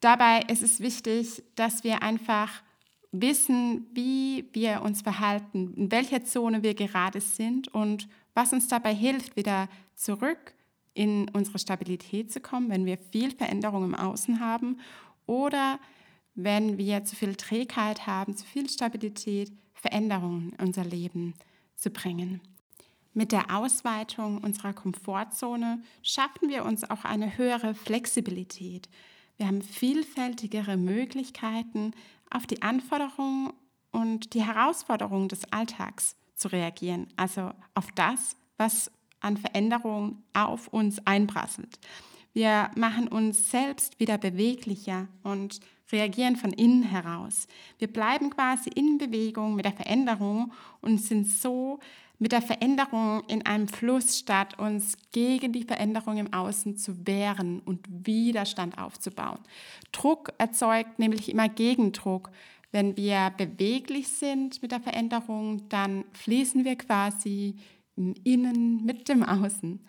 Dabei 0.00 0.42
ist 0.42 0.62
es 0.62 0.80
wichtig, 0.80 1.42
dass 1.54 1.84
wir 1.84 2.02
einfach 2.02 2.50
wissen, 3.12 3.86
wie 3.92 4.48
wir 4.52 4.82
uns 4.82 5.02
verhalten, 5.02 5.72
in 5.74 5.92
welcher 5.92 6.24
Zone 6.24 6.62
wir 6.62 6.74
gerade 6.74 7.20
sind 7.20 7.68
und 7.68 8.08
was 8.34 8.52
uns 8.52 8.68
dabei 8.68 8.94
hilft, 8.94 9.36
wieder 9.36 9.68
zurück 9.94 10.54
in 10.94 11.28
unsere 11.30 11.58
Stabilität 11.58 12.32
zu 12.32 12.40
kommen, 12.40 12.70
wenn 12.70 12.84
wir 12.84 12.98
viel 12.98 13.30
Veränderung 13.30 13.84
im 13.84 13.94
Außen 13.94 14.40
haben 14.40 14.80
oder 15.26 15.78
wenn 16.34 16.78
wir 16.78 17.04
zu 17.04 17.14
viel 17.14 17.34
Trägheit 17.34 18.06
haben, 18.06 18.36
zu 18.36 18.44
viel 18.44 18.68
Stabilität, 18.68 19.52
Veränderungen 19.74 20.54
in 20.58 20.66
unser 20.66 20.84
Leben 20.84 21.34
zu 21.76 21.90
bringen. 21.90 22.40
Mit 23.14 23.32
der 23.32 23.54
Ausweitung 23.54 24.38
unserer 24.38 24.72
Komfortzone 24.72 25.82
schaffen 26.02 26.48
wir 26.48 26.64
uns 26.64 26.88
auch 26.88 27.04
eine 27.04 27.36
höhere 27.36 27.74
Flexibilität. 27.74 28.88
Wir 29.36 29.46
haben 29.46 29.62
vielfältigere 29.62 30.76
Möglichkeiten, 30.76 31.92
auf 32.30 32.46
die 32.46 32.62
Anforderungen 32.62 33.52
und 33.90 34.32
die 34.32 34.42
Herausforderungen 34.42 35.28
des 35.28 35.52
Alltags 35.52 36.16
zu 36.34 36.48
reagieren, 36.48 37.08
also 37.16 37.50
auf 37.74 37.92
das, 37.94 38.36
was 38.56 38.90
an 39.20 39.36
Veränderungen 39.36 40.22
auf 40.32 40.68
uns 40.68 41.06
einprasselt. 41.06 41.78
Wir 42.32 42.70
machen 42.76 43.08
uns 43.08 43.50
selbst 43.50 44.00
wieder 44.00 44.16
beweglicher 44.16 45.08
und 45.22 45.60
reagieren 45.92 46.36
von 46.36 46.52
innen 46.52 46.82
heraus. 46.82 47.46
Wir 47.78 47.92
bleiben 47.92 48.30
quasi 48.30 48.70
in 48.70 48.96
Bewegung 48.96 49.54
mit 49.54 49.66
der 49.66 49.74
Veränderung 49.74 50.52
und 50.80 50.98
sind 50.98 51.28
so 51.28 51.78
mit 52.22 52.30
der 52.30 52.40
Veränderung 52.40 53.24
in 53.26 53.44
einem 53.46 53.66
Fluss, 53.66 54.20
statt 54.20 54.56
uns 54.56 54.96
gegen 55.10 55.52
die 55.52 55.64
Veränderung 55.64 56.18
im 56.18 56.32
Außen 56.32 56.76
zu 56.76 57.04
wehren 57.04 57.60
und 57.64 57.84
Widerstand 57.88 58.78
aufzubauen. 58.78 59.40
Druck 59.90 60.32
erzeugt 60.38 61.00
nämlich 61.00 61.28
immer 61.28 61.48
Gegendruck. 61.48 62.30
Wenn 62.70 62.96
wir 62.96 63.32
beweglich 63.36 64.06
sind 64.06 64.62
mit 64.62 64.70
der 64.70 64.80
Veränderung, 64.80 65.68
dann 65.68 66.04
fließen 66.12 66.64
wir 66.64 66.76
quasi 66.76 67.56
im 67.96 68.14
Innen 68.22 68.84
mit 68.84 69.08
dem 69.08 69.24
Außen. 69.24 69.80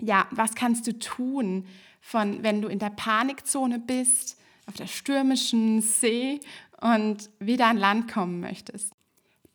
Ja, 0.00 0.26
was 0.32 0.56
kannst 0.56 0.88
du 0.88 0.98
tun, 0.98 1.64
von 2.00 2.42
wenn 2.42 2.60
du 2.60 2.66
in 2.66 2.80
der 2.80 2.90
Panikzone 2.90 3.78
bist, 3.78 4.36
auf 4.66 4.74
der 4.74 4.88
stürmischen 4.88 5.80
See 5.80 6.40
und 6.80 7.30
wieder 7.38 7.68
an 7.68 7.76
Land 7.76 8.12
kommen 8.12 8.40
möchtest? 8.40 8.95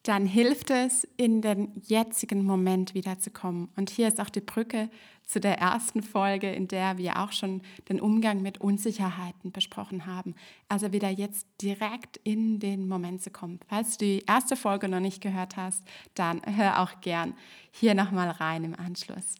Dann 0.03 0.25
hilft 0.25 0.71
es, 0.71 1.07
in 1.17 1.41
den 1.41 1.79
jetzigen 1.83 2.43
Moment 2.43 2.95
wiederzukommen. 2.95 3.69
Und 3.75 3.89
hier 3.91 4.07
ist 4.07 4.19
auch 4.19 4.29
die 4.29 4.41
Brücke 4.41 4.89
zu 5.25 5.39
der 5.39 5.59
ersten 5.59 6.01
Folge, 6.01 6.51
in 6.51 6.67
der 6.67 6.97
wir 6.97 7.21
auch 7.21 7.31
schon 7.31 7.61
den 7.87 8.01
Umgang 8.01 8.41
mit 8.41 8.59
Unsicherheiten 8.59 9.51
besprochen 9.51 10.07
haben. 10.07 10.35
Also 10.69 10.91
wieder 10.91 11.09
jetzt 11.09 11.45
direkt 11.61 12.17
in 12.23 12.59
den 12.59 12.87
Moment 12.87 13.21
zu 13.21 13.29
kommen. 13.29 13.59
Falls 13.67 13.97
du 13.97 14.05
die 14.05 14.23
erste 14.27 14.55
Folge 14.55 14.89
noch 14.89 14.99
nicht 14.99 15.21
gehört 15.21 15.55
hast, 15.55 15.83
dann 16.15 16.41
hör 16.45 16.81
auch 16.81 16.99
gern 17.01 17.35
hier 17.71 17.93
nochmal 17.93 18.29
rein 18.29 18.63
im 18.63 18.75
Anschluss. 18.75 19.35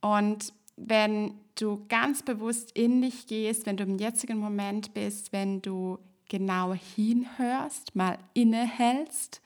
Und 0.00 0.52
wenn 0.76 1.34
du 1.56 1.84
ganz 1.88 2.22
bewusst 2.22 2.72
in 2.72 3.02
dich 3.02 3.26
gehst, 3.26 3.66
wenn 3.66 3.76
du 3.76 3.84
im 3.84 3.98
jetzigen 3.98 4.38
Moment 4.38 4.94
bist, 4.94 5.32
wenn 5.32 5.62
du 5.62 5.98
genau 6.28 6.74
hinhörst, 6.74 7.94
mal 7.94 8.18
innehältst, 8.32 9.40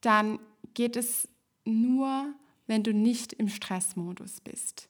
dann 0.00 0.38
geht 0.74 0.96
es 0.96 1.28
nur, 1.64 2.32
wenn 2.66 2.82
du 2.82 2.92
nicht 2.92 3.32
im 3.32 3.48
Stressmodus 3.48 4.40
bist. 4.40 4.88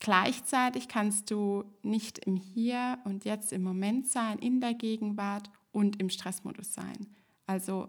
Gleichzeitig 0.00 0.88
kannst 0.88 1.30
du 1.30 1.64
nicht 1.82 2.18
im 2.26 2.36
Hier 2.36 2.98
und 3.04 3.24
Jetzt 3.24 3.52
im 3.52 3.62
Moment 3.62 4.08
sein, 4.08 4.38
in 4.38 4.60
der 4.60 4.74
Gegenwart 4.74 5.48
und 5.70 6.00
im 6.00 6.10
Stressmodus 6.10 6.74
sein. 6.74 7.06
Also 7.46 7.88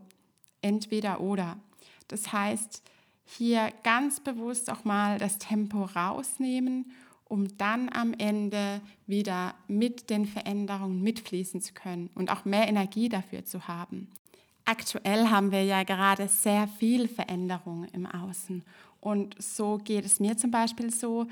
entweder 0.62 1.22
oder. 1.22 1.58
Das 2.08 2.32
heißt, 2.32 2.84
hier 3.26 3.72
ganz 3.84 4.20
bewusst 4.20 4.70
auch 4.70 4.84
mal 4.84 5.18
das 5.18 5.40
Tempo 5.40 5.86
rausnehmen, 5.86 6.92
um 7.26 7.58
dann 7.58 7.90
am 7.92 8.14
Ende 8.14 8.82
wieder 9.08 9.56
mit 9.68 10.10
den 10.10 10.26
Veränderungen 10.26 11.02
mitfließen 11.02 11.62
zu 11.62 11.74
können 11.74 12.10
und 12.16 12.32
auch 12.32 12.46
mehr 12.46 12.68
Energie 12.68 13.10
dafür 13.10 13.46
zu 13.46 13.68
haben. 13.68 14.08
Aktuell 14.66 15.28
haben 15.30 15.52
wir 15.52 15.64
ja 15.64 15.84
gerade 15.84 16.28
sehr 16.28 16.68
viel 16.68 17.08
Veränderung 17.08 17.86
im 17.94 18.06
Außen. 18.06 18.64
Und 19.02 19.36
so 19.42 19.78
geht 19.78 20.06
es 20.06 20.20
mir 20.20 20.38
zum 20.38 20.52
Beispiel 20.52 20.90
so, 20.90 21.28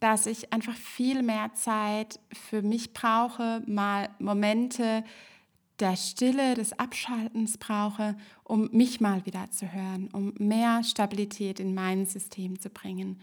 dass 0.00 0.26
ich 0.26 0.52
einfach 0.52 0.74
viel 0.74 1.22
mehr 1.22 1.54
Zeit 1.54 2.20
für 2.30 2.60
mich 2.60 2.92
brauche, 2.92 3.62
mal 3.66 4.10
Momente 4.18 5.02
der 5.80 5.96
Stille, 5.96 6.54
des 6.54 6.78
Abschaltens 6.78 7.58
brauche, 7.58 8.16
um 8.44 8.68
mich 8.70 9.00
mal 9.00 9.24
wieder 9.26 9.50
zu 9.50 9.72
hören, 9.72 10.08
um 10.12 10.34
mehr 10.38 10.82
Stabilität 10.84 11.58
in 11.58 11.74
mein 11.74 12.06
System 12.06 12.60
zu 12.60 12.70
bringen. 12.70 13.20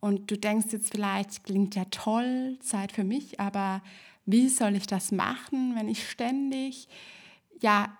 Und 0.00 0.30
du 0.30 0.38
denkst 0.38 0.68
jetzt 0.70 0.92
vielleicht, 0.92 1.44
klingt 1.44 1.74
ja 1.74 1.84
toll, 1.86 2.58
Zeit 2.60 2.92
für 2.92 3.04
mich, 3.04 3.40
aber 3.40 3.82
wie 4.26 4.48
soll 4.48 4.76
ich 4.76 4.86
das 4.86 5.10
machen, 5.10 5.74
wenn 5.74 5.88
ich 5.88 6.08
ständig 6.08 6.88
ja 7.60 7.98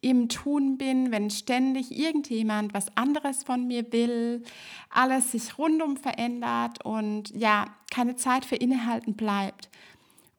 im 0.00 0.28
Tun 0.28 0.78
bin, 0.78 1.10
wenn 1.10 1.28
ständig 1.28 1.96
irgendjemand 1.96 2.72
was 2.72 2.96
anderes 2.96 3.42
von 3.42 3.66
mir 3.66 3.92
will, 3.92 4.42
alles 4.88 5.32
sich 5.32 5.58
rundum 5.58 5.96
verändert 5.96 6.84
und 6.84 7.30
ja, 7.36 7.66
keine 7.90 8.16
Zeit 8.16 8.46
für 8.46 8.56
Innehalten 8.56 9.14
bleibt. 9.14 9.68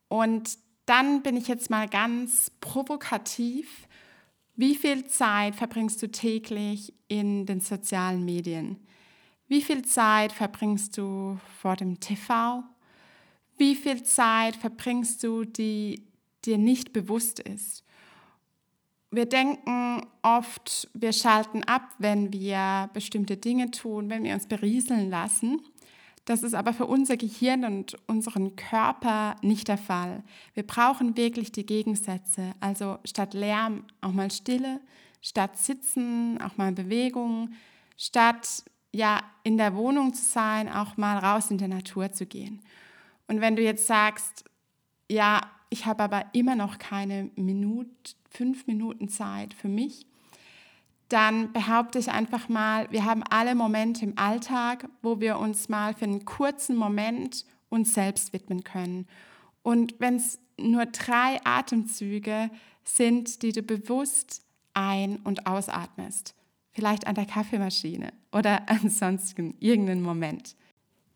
Und 0.08 0.58
dann 0.88 1.22
bin 1.22 1.38
ich 1.38 1.48
jetzt 1.48 1.70
mal 1.70 1.88
ganz 1.88 2.52
provokativ. 2.60 3.88
Wie 4.56 4.76
viel 4.76 5.06
Zeit 5.06 5.56
verbringst 5.56 6.02
du 6.02 6.10
täglich 6.10 6.94
in 7.08 7.46
den 7.46 7.62
sozialen 7.62 8.26
Medien? 8.26 8.78
Wie 9.52 9.62
viel 9.62 9.84
Zeit 9.84 10.32
verbringst 10.32 10.98
du 10.98 11.38
vor 11.60 11.76
dem 11.76 12.00
TV? 12.00 12.64
Wie 13.58 13.76
viel 13.76 14.02
Zeit 14.04 14.56
verbringst 14.56 15.22
du, 15.26 15.44
die 15.44 16.08
dir 16.46 16.58
nicht 16.58 16.94
bewusst 16.94 17.42
ist? 17.42 17.84
wir 19.12 19.26
denken 19.26 20.08
oft, 20.22 20.90
wir 20.94 21.12
schalten 21.12 21.66
ab, 21.66 21.90
wenn 22.00 22.32
wir 22.32 22.90
bestimmte 22.94 23.36
Dinge 23.36 23.70
tun, 23.70 24.10
wenn 24.10 24.24
wir 24.24 24.34
uns 24.34 24.48
berieseln 24.48 25.10
lassen. 25.10 25.62
Das 26.24 26.44
ist 26.44 26.54
aber 26.54 26.72
für 26.72 26.86
unser 26.86 27.18
Gehirn 27.18 27.66
und 27.66 27.98
unseren 28.08 28.56
Körper 28.56 29.36
nicht 29.42 29.68
der 29.68 29.78
Fall. 29.78 30.24
Wir 30.54 30.66
brauchen 30.66 31.18
wirklich 31.18 31.52
die 31.52 31.66
Gegensätze. 31.66 32.54
Also 32.62 33.00
statt 33.04 33.34
Lärm 33.34 33.84
auch 34.00 34.14
mal 34.14 34.32
Stille, 34.32 34.80
statt 35.20 35.58
Sitzen 35.58 36.40
auch 36.42 36.56
mal 36.56 36.72
Bewegung, 36.72 37.50
statt 37.98 38.64
ja 38.94 39.24
in 39.44 39.58
der 39.58 39.76
Wohnung 39.76 40.14
zu 40.14 40.24
sein, 40.24 40.70
auch 40.70 40.98
mal 40.98 41.18
raus 41.18 41.52
in 41.52 41.58
der 41.58 41.68
Natur 41.68 42.12
zu 42.12 42.26
gehen. 42.26 42.62
Und 43.28 43.42
wenn 43.42 43.56
du 43.56 43.62
jetzt 43.62 43.88
sagst, 43.88 44.46
ja, 45.10 45.42
ich 45.70 45.86
habe 45.86 46.04
aber 46.04 46.26
immer 46.34 46.56
noch 46.56 46.78
keine 46.78 47.32
Minute, 47.36 47.90
fünf 48.30 48.68
Minuten 48.68 49.08
Zeit 49.08 49.54
für 49.54 49.70
mich, 49.70 50.06
dann 51.08 51.52
behaupte 51.52 52.00
ich 52.00 52.10
einfach 52.10 52.48
mal, 52.48 52.90
wir 52.92 53.04
haben 53.04 53.24
alle 53.30 53.54
Momente 53.56 54.06
im 54.06 54.18
Alltag, 54.18 54.88
wo 55.02 55.20
wir 55.20 55.40
uns 55.40 55.68
mal 55.68 55.94
für 55.94 56.06
einen 56.06 56.24
kurzen 56.24 56.76
Moment 56.76 57.46
uns 57.70 57.94
selbst 57.94 58.32
widmen 58.32 58.64
können. 58.64 59.08
Und 59.64 59.96
wenn 60.00 60.16
es 60.16 60.40
nur 60.58 60.86
drei 60.86 61.40
Atemzüge 61.44 62.50
sind, 62.84 63.42
die 63.44 63.52
du 63.52 63.62
bewusst 63.62 64.44
ein- 64.74 65.18
und 65.18 65.48
ausatmest, 65.48 66.34
vielleicht 66.72 67.08
an 67.08 67.16
der 67.16 67.26
Kaffeemaschine 67.26 68.14
oder 68.32 68.62
ansonsten 68.68 69.56
irgendeinen 69.60 70.04
Moment, 70.04 70.56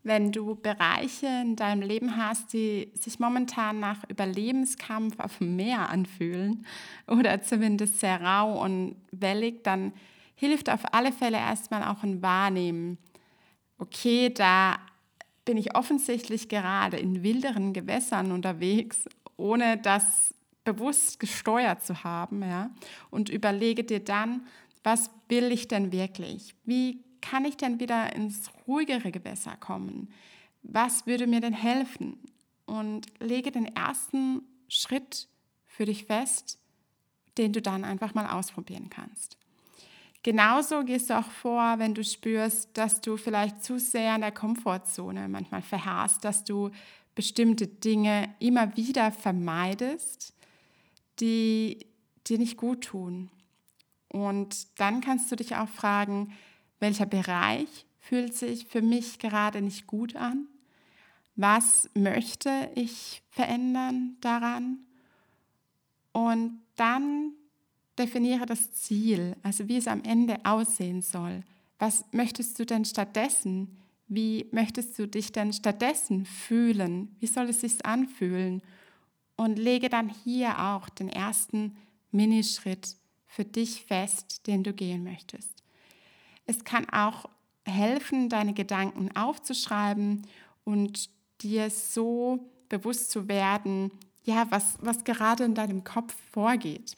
wenn 0.03 0.31
du 0.31 0.55
Bereiche 0.55 1.25
in 1.41 1.55
deinem 1.55 1.81
Leben 1.81 2.15
hast, 2.15 2.53
die 2.53 2.91
sich 2.93 3.19
momentan 3.19 3.79
nach 3.79 4.07
Überlebenskampf 4.07 5.19
auf 5.19 5.39
dem 5.39 5.55
Meer 5.55 5.89
anfühlen 5.89 6.65
oder 7.07 7.41
zumindest 7.41 7.99
sehr 7.99 8.21
rau 8.21 8.63
und 8.63 8.95
wellig, 9.11 9.63
dann 9.63 9.93
hilft 10.35 10.69
auf 10.69 10.93
alle 10.93 11.11
Fälle 11.11 11.37
erstmal 11.37 11.83
auch 11.83 12.03
ein 12.03 12.21
Wahrnehmen. 12.21 12.99
Okay, 13.79 14.31
da 14.31 14.77
bin 15.43 15.57
ich 15.57 15.75
offensichtlich 15.75 16.49
gerade 16.49 16.97
in 16.97 17.23
wilderen 17.23 17.73
Gewässern 17.73 18.31
unterwegs, 18.31 19.05
ohne 19.37 19.77
das 19.77 20.35
bewusst 20.63 21.19
gesteuert 21.19 21.83
zu 21.83 22.03
haben, 22.03 22.41
ja, 22.41 22.69
und 23.11 23.29
überlege 23.29 23.83
dir 23.83 23.99
dann, 24.03 24.45
was 24.85 25.09
will 25.29 25.51
ich 25.51 25.67
denn 25.67 25.91
wirklich? 25.91 26.53
Wie 26.63 27.03
kann 27.19 27.43
ich 27.43 27.57
denn 27.57 27.79
wieder 27.79 28.15
ins 28.15 28.51
ruhigere 28.67 29.11
Gewässer 29.11 29.57
kommen? 29.57 30.09
Was 30.61 31.07
würde 31.07 31.25
mir 31.25 31.41
denn 31.41 31.53
helfen? 31.53 32.19
Und 32.67 33.07
lege 33.19 33.51
den 33.51 33.65
ersten 33.75 34.43
Schritt 34.67 35.27
für 35.65 35.85
dich 35.85 36.05
fest, 36.05 36.59
den 37.37 37.51
du 37.51 37.61
dann 37.61 37.83
einfach 37.83 38.13
mal 38.13 38.27
ausprobieren 38.27 38.89
kannst. 38.89 39.37
Genauso 40.21 40.83
gehst 40.83 41.09
du 41.09 41.17
auch 41.17 41.29
vor, 41.29 41.79
wenn 41.79 41.93
du 41.95 42.03
spürst, 42.03 42.69
dass 42.77 43.01
du 43.01 43.17
vielleicht 43.17 43.63
zu 43.63 43.79
sehr 43.79 44.15
in 44.15 44.21
der 44.21 44.31
Komfortzone 44.31 45.27
manchmal 45.27 45.61
verharrst, 45.61 46.23
dass 46.23 46.43
du 46.43 46.69
bestimmte 47.15 47.67
Dinge 47.67 48.33
immer 48.39 48.75
wieder 48.77 49.11
vermeidest, 49.11 50.33
die 51.19 51.87
dir 52.27 52.37
nicht 52.37 52.57
gut 52.57 52.85
tun. 52.85 53.29
Und 54.15 54.79
dann 54.79 55.01
kannst 55.01 55.29
du 55.29 55.35
dich 55.35 55.57
auch 55.57 55.67
fragen, 55.67 56.31
welcher 56.79 57.05
Bereich 57.05 57.85
fühlt 57.99 58.33
sich 58.33 58.65
für 58.65 58.81
mich 58.81 59.19
gerade 59.19 59.61
nicht 59.61 59.87
gut 59.87 60.15
an? 60.15 60.47
Was 61.35 61.89
möchte 61.95 62.71
ich 62.75 63.21
verändern 63.29 64.15
daran? 64.21 64.79
Und 66.13 66.61
dann 66.77 67.33
definiere 67.99 68.45
das 68.45 68.71
Ziel, 68.71 69.35
also 69.43 69.67
wie 69.67 69.75
es 69.75 69.87
am 69.89 70.01
Ende 70.05 70.37
aussehen 70.45 71.01
soll. 71.01 71.43
Was 71.77 72.05
möchtest 72.13 72.57
du 72.57 72.65
denn 72.65 72.85
stattdessen? 72.85 73.81
Wie 74.07 74.47
möchtest 74.53 74.97
du 74.97 75.09
dich 75.09 75.33
denn 75.33 75.51
stattdessen 75.51 76.25
fühlen? 76.25 77.13
Wie 77.19 77.27
soll 77.27 77.49
es 77.49 77.59
sich 77.59 77.85
anfühlen? 77.85 78.61
Und 79.35 79.59
lege 79.59 79.89
dann 79.89 80.07
hier 80.07 80.57
auch 80.57 80.87
den 80.87 81.09
ersten 81.09 81.75
Minischritt 82.11 82.95
für 83.35 83.43
dich 83.43 83.83
fest, 83.83 84.47
den 84.47 84.63
du 84.63 84.71
gehen 84.71 85.03
möchtest. 85.03 85.61
Es 86.45 86.63
kann 86.63 86.89
auch 86.89 87.25
helfen, 87.65 88.29
deine 88.29 88.53
Gedanken 88.53 89.13
aufzuschreiben 89.15 90.25
und 90.63 91.09
dir 91.41 91.69
so 91.69 92.39
bewusst 92.69 93.11
zu 93.11 93.27
werden, 93.27 93.91
ja, 94.23 94.47
was, 94.51 94.77
was 94.79 95.03
gerade 95.03 95.43
in 95.43 95.53
deinem 95.53 95.83
Kopf 95.83 96.15
vorgeht. 96.31 96.95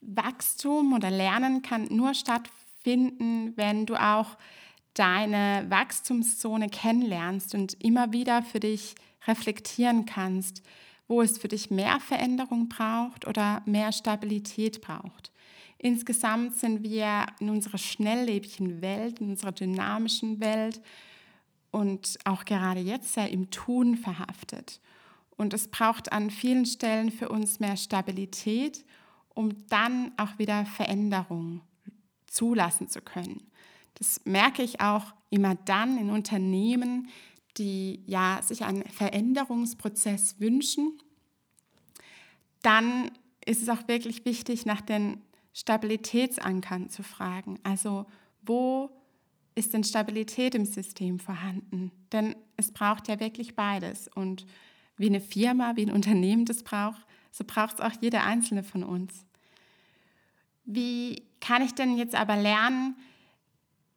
Wachstum 0.00 0.94
oder 0.94 1.10
Lernen 1.10 1.60
kann 1.60 1.88
nur 1.90 2.14
stattfinden, 2.14 3.52
wenn 3.56 3.84
du 3.84 3.96
auch 3.96 4.38
deine 4.94 5.66
Wachstumszone 5.68 6.70
kennenlernst 6.70 7.54
und 7.54 7.74
immer 7.84 8.12
wieder 8.12 8.42
für 8.42 8.60
dich 8.60 8.94
reflektieren 9.26 10.06
kannst, 10.06 10.62
wo 11.08 11.22
es 11.22 11.38
für 11.38 11.48
dich 11.48 11.70
mehr 11.70 12.00
Veränderung 12.00 12.68
braucht 12.68 13.26
oder 13.26 13.62
mehr 13.66 13.92
Stabilität 13.92 14.80
braucht. 14.80 15.32
Insgesamt 15.78 16.56
sind 16.56 16.82
wir 16.82 17.26
in 17.38 17.50
unserer 17.50 17.78
schnelllebigen 17.78 18.80
Welt, 18.80 19.20
in 19.20 19.30
unserer 19.30 19.52
dynamischen 19.52 20.40
Welt 20.40 20.80
und 21.70 22.18
auch 22.24 22.44
gerade 22.44 22.80
jetzt 22.80 23.12
sehr 23.12 23.30
im 23.30 23.50
Tun 23.50 23.96
verhaftet. 23.96 24.80
Und 25.36 25.52
es 25.52 25.68
braucht 25.68 26.12
an 26.12 26.30
vielen 26.30 26.64
Stellen 26.64 27.10
für 27.10 27.28
uns 27.28 27.60
mehr 27.60 27.76
Stabilität, 27.76 28.84
um 29.34 29.66
dann 29.68 30.12
auch 30.16 30.38
wieder 30.38 30.64
Veränderung 30.64 31.60
zulassen 32.26 32.88
zu 32.88 33.02
können. 33.02 33.42
Das 33.94 34.22
merke 34.24 34.62
ich 34.62 34.80
auch 34.80 35.14
immer 35.28 35.54
dann 35.54 35.98
in 35.98 36.10
Unternehmen, 36.10 37.08
die 37.58 38.02
ja 38.06 38.40
sich 38.42 38.64
einen 38.64 38.84
Veränderungsprozess 38.84 40.40
wünschen. 40.40 40.98
Dann 42.62 43.10
ist 43.44 43.62
es 43.62 43.68
auch 43.68 43.88
wirklich 43.88 44.24
wichtig, 44.24 44.66
nach 44.66 44.80
den 44.80 45.22
Stabilitätsankern 45.52 46.90
zu 46.90 47.02
fragen. 47.02 47.58
Also 47.62 48.06
wo 48.42 48.90
ist 49.54 49.72
denn 49.72 49.84
Stabilität 49.84 50.54
im 50.54 50.66
System 50.66 51.18
vorhanden? 51.18 51.90
Denn 52.12 52.36
es 52.56 52.72
braucht 52.72 53.08
ja 53.08 53.18
wirklich 53.20 53.56
beides. 53.56 54.08
Und 54.14 54.46
wie 54.96 55.06
eine 55.06 55.20
Firma, 55.20 55.76
wie 55.76 55.86
ein 55.86 55.92
Unternehmen 55.92 56.44
das 56.44 56.62
braucht, 56.62 57.06
so 57.32 57.44
braucht 57.46 57.74
es 57.74 57.80
auch 57.80 57.92
jeder 58.00 58.24
einzelne 58.24 58.62
von 58.62 58.82
uns. 58.82 59.24
Wie 60.64 61.22
kann 61.40 61.62
ich 61.62 61.74
denn 61.74 61.96
jetzt 61.96 62.14
aber 62.14 62.36
lernen, 62.36 62.96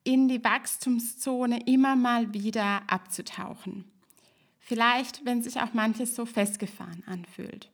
in 0.10 0.28
die 0.28 0.44
Wachstumszone 0.44 1.68
immer 1.68 1.96
mal 1.96 2.34
wieder 2.34 2.82
abzutauchen? 2.88 3.86
Vielleicht, 4.58 5.24
wenn 5.24 5.44
sich 5.44 5.62
auch 5.62 5.76
manches 5.76 6.16
so 6.16 6.26
festgefahren 6.26 7.04
anfühlt. 7.06 7.70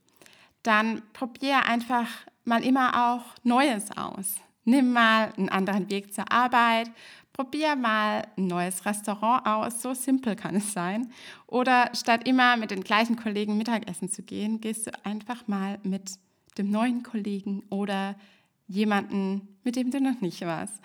Dann 0.62 1.02
probiere 1.13 1.63
einfach 1.63 2.10
mal 2.43 2.62
immer 2.62 3.13
auch 3.13 3.24
Neues 3.43 3.95
aus. 3.95 4.36
Nimm 4.65 4.91
mal 4.91 5.32
einen 5.38 5.48
anderen 5.48 5.89
Weg 5.89 6.13
zur 6.13 6.30
Arbeit, 6.30 6.91
probier 7.32 7.78
mal 7.78 8.28
ein 8.38 8.48
neues 8.48 8.86
Restaurant 8.86 9.45
aus, 9.45 9.82
so 9.82 9.93
simpel 9.93 10.36
kann 10.36 10.56
es 10.56 10.74
sein. 10.74 11.13
Oder 11.48 11.89
statt 11.93 12.28
immer 12.28 12.58
mit 12.58 12.71
den 12.71 12.84
gleichen 12.84 13.15
Kollegen 13.15 13.58
Mittagessen 13.58 14.10
zu 14.10 14.24
gehen, 14.24 14.60
gehst 14.60 14.88
du 14.88 14.91
einfach 15.06 15.48
mal 15.48 15.80
mit 15.84 16.12
dem 16.58 16.69
neuen 16.69 17.02
Kollegen 17.02 17.63
oder 17.69 18.15
jemanden, 18.67 19.48
mit 19.63 19.78
dem 19.78 19.89
du 19.89 20.02
noch 20.02 20.19
nicht 20.19 20.41
warst. 20.41 20.82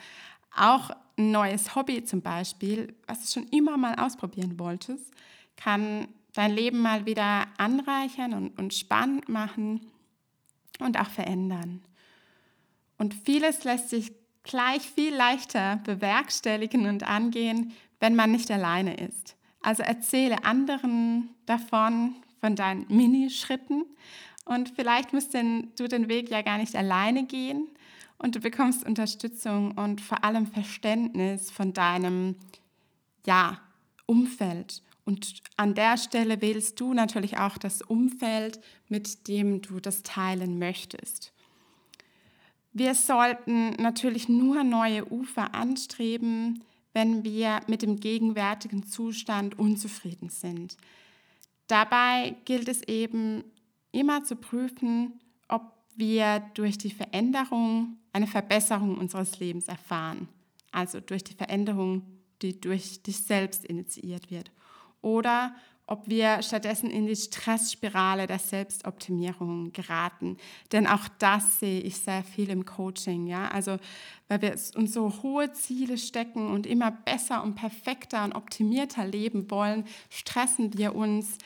Auch 0.57 0.91
ein 1.21 1.31
neues 1.31 1.75
Hobby 1.75 2.03
zum 2.05 2.23
Beispiel, 2.23 2.95
was 3.07 3.21
du 3.21 3.41
schon 3.41 3.49
immer 3.51 3.77
mal 3.77 3.95
ausprobieren 3.97 4.59
wolltest, 4.59 5.13
kann 5.57 6.09
dein 6.33 6.53
Leben 6.53 6.81
mal 6.81 7.07
wieder 7.07 7.47
anreichern 7.59 8.33
und, 8.33 8.59
und 8.59 8.75
spannend 8.75 9.29
machen 9.29 9.87
und 10.79 10.99
auch 10.99 11.11
verändern. 11.11 11.83
Und 12.99 13.15
vieles 13.15 13.65
lässt 13.65 13.91
sich 13.91 14.13
gleich 14.43 14.83
viel 14.83 15.15
leichter 15.15 15.77
bewerkstelligen 15.85 16.87
und 16.87 17.03
angehen, 17.03 17.73
wenn 17.99 18.17
man 18.17 18.33
nicht 18.33 18.51
alleine 18.51 18.95
ist. 18.97 19.37
Also 19.63 19.83
erzähle 19.83 20.45
anderen 20.45 21.31
davon, 21.47 22.17
von 22.41 22.57
deinen 22.57 22.87
Minischritten. 22.89 23.85
Und 24.47 24.71
vielleicht 24.71 25.13
musst 25.13 25.35
du 25.35 25.89
den 25.89 26.09
Weg 26.09 26.31
ja 26.31 26.41
gar 26.41 26.57
nicht 26.57 26.75
alleine 26.75 27.27
gehen 27.27 27.69
und 28.21 28.37
du 28.37 28.41
bekommst 28.41 28.85
Unterstützung 28.85 29.73
und 29.73 30.01
vor 30.01 30.25
allem 30.25 30.47
Verständnis 30.47 31.51
von 31.51 31.73
deinem 31.73 32.37
ja, 33.27 33.61
Umfeld. 34.07 34.83
Und 35.05 35.43
an 35.57 35.75
der 35.75 35.97
Stelle 35.97 36.43
wählst 36.43 36.79
du 36.79 36.93
natürlich 36.93 37.39
auch 37.39 37.57
das 37.57 37.81
Umfeld, 37.81 38.61
mit 38.89 39.27
dem 39.27 39.63
du 39.63 39.81
das 39.81 40.03
teilen 40.03 40.59
möchtest. 40.59 41.33
Wir 42.73 42.95
sollten 42.95 43.71
natürlich 43.73 44.29
nur 44.29 44.65
neue 44.65 45.11
Ufer 45.11 45.55
anstreben, 45.55 46.63
wenn 46.93 47.25
wir 47.25 47.61
mit 47.69 47.83
dem 47.83 47.99
gegenwärtigen 48.01 48.87
Zustand 48.87 49.59
unzufrieden 49.59 50.29
sind. 50.29 50.77
Dabei 51.69 52.37
gilt 52.45 52.69
es 52.69 52.83
eben 52.83 53.45
immer 53.93 54.25
zu 54.25 54.37
prüfen, 54.37 55.21
wir 55.97 56.41
durch 56.55 56.79
die 56.79 56.91
Veränderung 56.91 57.99
eine 58.13 58.27
Verbesserung 58.27 58.99
unseres 58.99 59.39
Lebens 59.39 59.69
erfahren. 59.69 60.29
Also 60.73 61.01
durch 61.01 61.25
die 61.25 61.35
Veränderung, 61.35 62.03
die 62.43 62.61
durch 62.61 63.03
dich 63.03 63.19
selbst 63.19 63.65
initiiert 63.65 64.31
wird. 64.31 64.51
Oder 65.03 65.55
ob 65.91 66.09
wir 66.09 66.41
stattdessen 66.43 66.89
in 66.89 67.07
die 67.07 67.17
Stressspirale 67.17 68.29
der 68.29 68.39
Selbstoptimierung 68.39 69.73
geraten. 69.73 70.37
Denn 70.71 70.87
auch 70.87 71.09
das 71.19 71.59
sehe 71.59 71.81
ich 71.81 71.97
sehr 71.97 72.23
viel 72.23 72.49
im 72.49 72.65
Coaching. 72.65 73.27
Ja? 73.27 73.49
Also, 73.49 73.77
weil 74.29 74.41
wir 74.41 74.57
uns 74.77 74.93
so 74.93 75.13
hohe 75.25 75.53
Ziele 75.53 75.99
stecken 75.99 76.47
und 76.47 76.65
immer 76.65 76.93
besser 76.93 77.43
und 77.43 77.57
perfekter 77.57 78.25
und 78.25 78.35
optimierter 78.35 79.05
leben 79.05 79.51
wollen, 79.51 79.85
stressen 80.11 80.79
wir 80.79 80.95
uns 80.95 81.39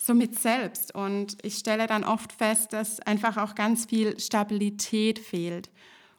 somit 0.00 0.38
selbst. 0.38 0.94
Und 0.94 1.36
ich 1.42 1.56
stelle 1.56 1.86
dann 1.86 2.04
oft 2.04 2.32
fest, 2.32 2.72
dass 2.72 3.00
einfach 3.00 3.36
auch 3.36 3.54
ganz 3.54 3.84
viel 3.84 4.18
Stabilität 4.18 5.18
fehlt. 5.18 5.70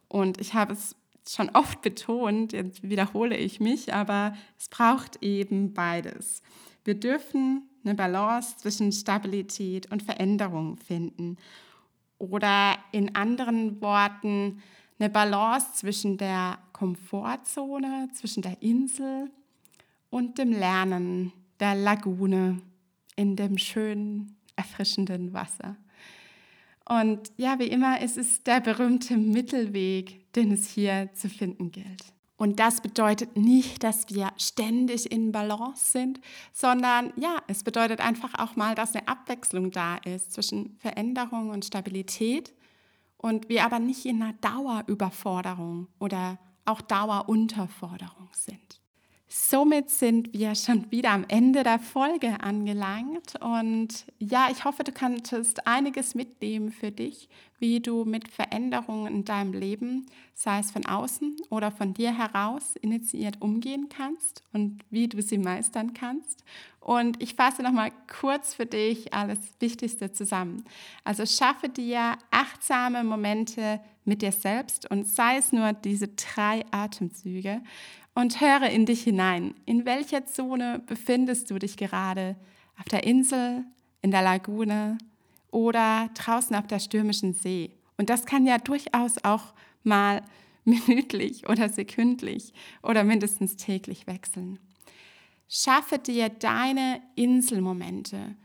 Und 0.07 0.39
ich 0.39 0.53
habe 0.53 0.73
es 0.73 0.95
schon 1.27 1.49
oft 1.49 1.81
betont, 1.81 2.53
jetzt 2.53 2.87
wiederhole 2.87 3.35
ich 3.35 3.59
mich, 3.59 3.93
aber 3.93 4.35
es 4.57 4.69
braucht 4.69 5.21
eben 5.23 5.73
beides. 5.73 6.41
Wir 6.83 6.95
dürfen 6.95 7.63
eine 7.83 7.95
Balance 7.95 8.57
zwischen 8.57 8.91
Stabilität 8.91 9.91
und 9.91 10.03
Veränderung 10.03 10.77
finden. 10.77 11.37
Oder 12.17 12.77
in 12.91 13.15
anderen 13.15 13.81
Worten, 13.81 14.61
eine 14.99 15.09
Balance 15.09 15.73
zwischen 15.73 16.17
der 16.17 16.59
Komfortzone, 16.73 18.09
zwischen 18.13 18.43
der 18.43 18.61
Insel 18.61 19.31
und 20.11 20.37
dem 20.37 20.51
Lernen 20.51 21.33
der 21.59 21.73
Lagune 21.75 22.61
in 23.15 23.35
dem 23.35 23.57
schönen, 23.57 24.37
erfrischenden 24.55 25.33
Wasser. 25.33 25.77
Und 26.87 27.31
ja, 27.37 27.59
wie 27.59 27.67
immer 27.67 28.01
ist 28.01 28.17
es 28.17 28.43
der 28.43 28.59
berühmte 28.59 29.15
Mittelweg, 29.17 30.33
den 30.33 30.51
es 30.51 30.67
hier 30.67 31.09
zu 31.13 31.29
finden 31.29 31.71
gilt. 31.71 32.13
Und 32.41 32.59
das 32.59 32.81
bedeutet 32.81 33.37
nicht, 33.37 33.83
dass 33.83 34.09
wir 34.09 34.31
ständig 34.35 35.11
in 35.11 35.31
Balance 35.31 35.91
sind, 35.91 36.19
sondern 36.51 37.13
ja, 37.15 37.37
es 37.47 37.63
bedeutet 37.63 38.01
einfach 38.01 38.33
auch 38.39 38.55
mal, 38.55 38.73
dass 38.73 38.95
eine 38.95 39.07
Abwechslung 39.07 39.69
da 39.69 39.97
ist 39.97 40.31
zwischen 40.33 40.75
Veränderung 40.79 41.51
und 41.51 41.65
Stabilität 41.65 42.51
und 43.17 43.47
wir 43.47 43.63
aber 43.63 43.77
nicht 43.77 44.07
in 44.07 44.23
einer 44.23 44.33
Dauerüberforderung 44.41 45.87
oder 45.99 46.39
auch 46.65 46.81
Dauerunterforderung 46.81 48.29
sind. 48.33 48.81
Somit 49.33 49.89
sind 49.89 50.33
wir 50.33 50.55
schon 50.55 50.91
wieder 50.91 51.11
am 51.11 51.23
Ende 51.29 51.63
der 51.63 51.79
Folge 51.79 52.41
angelangt 52.41 53.35
und 53.39 54.05
ja, 54.19 54.49
ich 54.51 54.65
hoffe, 54.65 54.83
du 54.83 54.91
konntest 54.91 55.65
einiges 55.65 56.15
mitnehmen 56.15 56.69
für 56.69 56.91
dich, 56.91 57.29
wie 57.57 57.79
du 57.79 58.03
mit 58.03 58.27
Veränderungen 58.27 59.07
in 59.07 59.23
deinem 59.23 59.53
Leben, 59.53 60.05
sei 60.33 60.59
es 60.59 60.71
von 60.71 60.85
außen 60.85 61.37
oder 61.49 61.71
von 61.71 61.93
dir 61.93 62.13
heraus, 62.13 62.75
initiiert 62.75 63.41
umgehen 63.41 63.87
kannst 63.87 64.43
und 64.51 64.83
wie 64.89 65.07
du 65.07 65.21
sie 65.21 65.37
meistern 65.37 65.93
kannst. 65.93 66.43
Und 66.81 67.23
ich 67.23 67.35
fasse 67.35 67.63
nochmal 67.63 67.93
kurz 68.19 68.53
für 68.53 68.65
dich 68.65 69.13
alles 69.13 69.39
Wichtigste 69.59 70.11
zusammen. 70.11 70.65
Also 71.05 71.25
schaffe 71.25 71.69
dir 71.69 72.17
achtsame 72.31 73.05
Momente 73.05 73.79
mit 74.05 74.21
dir 74.21 74.31
selbst 74.31 74.89
und 74.89 75.07
sei 75.07 75.37
es 75.37 75.51
nur 75.51 75.73
diese 75.73 76.07
drei 76.09 76.65
Atemzüge 76.71 77.61
und 78.13 78.41
höre 78.41 78.69
in 78.69 78.85
dich 78.85 79.03
hinein. 79.03 79.55
In 79.65 79.85
welcher 79.85 80.25
Zone 80.25 80.81
befindest 80.85 81.49
du 81.51 81.59
dich 81.59 81.77
gerade? 81.77 82.35
Auf 82.77 82.85
der 82.85 83.03
Insel, 83.03 83.63
in 84.01 84.11
der 84.11 84.21
Lagune 84.21 84.97
oder 85.51 86.09
draußen 86.15 86.55
auf 86.55 86.67
der 86.67 86.79
stürmischen 86.79 87.33
See? 87.33 87.71
Und 87.97 88.09
das 88.09 88.25
kann 88.25 88.45
ja 88.45 88.57
durchaus 88.57 89.23
auch 89.23 89.53
mal 89.83 90.23
minütlich 90.65 91.47
oder 91.49 91.69
sekündlich 91.69 92.53
oder 92.83 93.03
mindestens 93.03 93.55
täglich 93.55 94.07
wechseln. 94.07 94.59
Schaffe 95.47 95.99
dir 95.99 96.29
deine 96.29 97.01
Inselmomente 97.15 98.35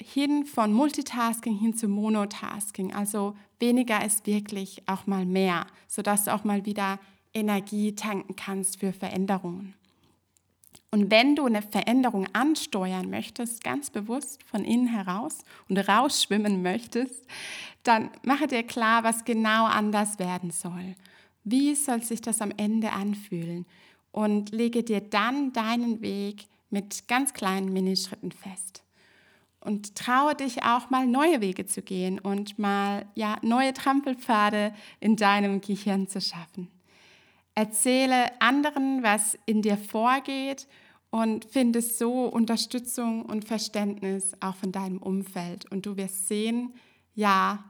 hin 0.00 0.44
von 0.44 0.72
Multitasking 0.72 1.58
hin 1.58 1.74
zu 1.74 1.88
Monotasking. 1.88 2.94
Also 2.94 3.34
weniger 3.58 4.04
ist 4.04 4.26
wirklich 4.26 4.82
auch 4.86 5.06
mal 5.06 5.24
mehr, 5.24 5.66
sodass 5.88 6.24
du 6.24 6.34
auch 6.34 6.44
mal 6.44 6.66
wieder 6.66 6.98
Energie 7.32 7.94
tanken 7.94 8.36
kannst 8.36 8.80
für 8.80 8.92
Veränderungen. 8.92 9.74
Und 10.90 11.10
wenn 11.10 11.36
du 11.36 11.46
eine 11.46 11.62
Veränderung 11.62 12.26
ansteuern 12.32 13.10
möchtest, 13.10 13.62
ganz 13.62 13.90
bewusst 13.90 14.42
von 14.44 14.64
innen 14.64 14.86
heraus 14.86 15.38
und 15.68 15.76
rausschwimmen 15.76 16.62
möchtest, 16.62 17.26
dann 17.82 18.10
mache 18.22 18.46
dir 18.46 18.62
klar, 18.62 19.04
was 19.04 19.24
genau 19.24 19.66
anders 19.66 20.18
werden 20.18 20.50
soll. 20.50 20.94
Wie 21.44 21.74
soll 21.74 22.02
sich 22.02 22.20
das 22.20 22.40
am 22.40 22.52
Ende 22.56 22.92
anfühlen? 22.92 23.66
Und 24.10 24.52
lege 24.52 24.82
dir 24.82 25.00
dann 25.02 25.52
deinen 25.52 26.00
Weg 26.00 26.46
mit 26.70 27.06
ganz 27.06 27.34
kleinen 27.34 27.72
Minischritten 27.72 28.32
fest. 28.32 28.85
Und 29.66 29.96
traue 29.96 30.36
dich 30.36 30.62
auch 30.62 30.90
mal 30.90 31.06
neue 31.06 31.40
Wege 31.40 31.66
zu 31.66 31.82
gehen 31.82 32.20
und 32.20 32.56
mal 32.56 33.04
ja, 33.16 33.36
neue 33.42 33.74
Trampelpfade 33.74 34.72
in 35.00 35.16
deinem 35.16 35.60
Gehirn 35.60 36.06
zu 36.06 36.20
schaffen. 36.20 36.68
Erzähle 37.56 38.40
anderen, 38.40 39.02
was 39.02 39.36
in 39.44 39.62
dir 39.62 39.76
vorgeht 39.76 40.68
und 41.10 41.46
finde 41.46 41.82
so 41.82 42.26
Unterstützung 42.26 43.24
und 43.24 43.44
Verständnis 43.44 44.34
auch 44.38 44.54
von 44.54 44.70
deinem 44.70 44.98
Umfeld. 44.98 45.68
Und 45.72 45.84
du 45.84 45.96
wirst 45.96 46.28
sehen, 46.28 46.74
ja, 47.14 47.64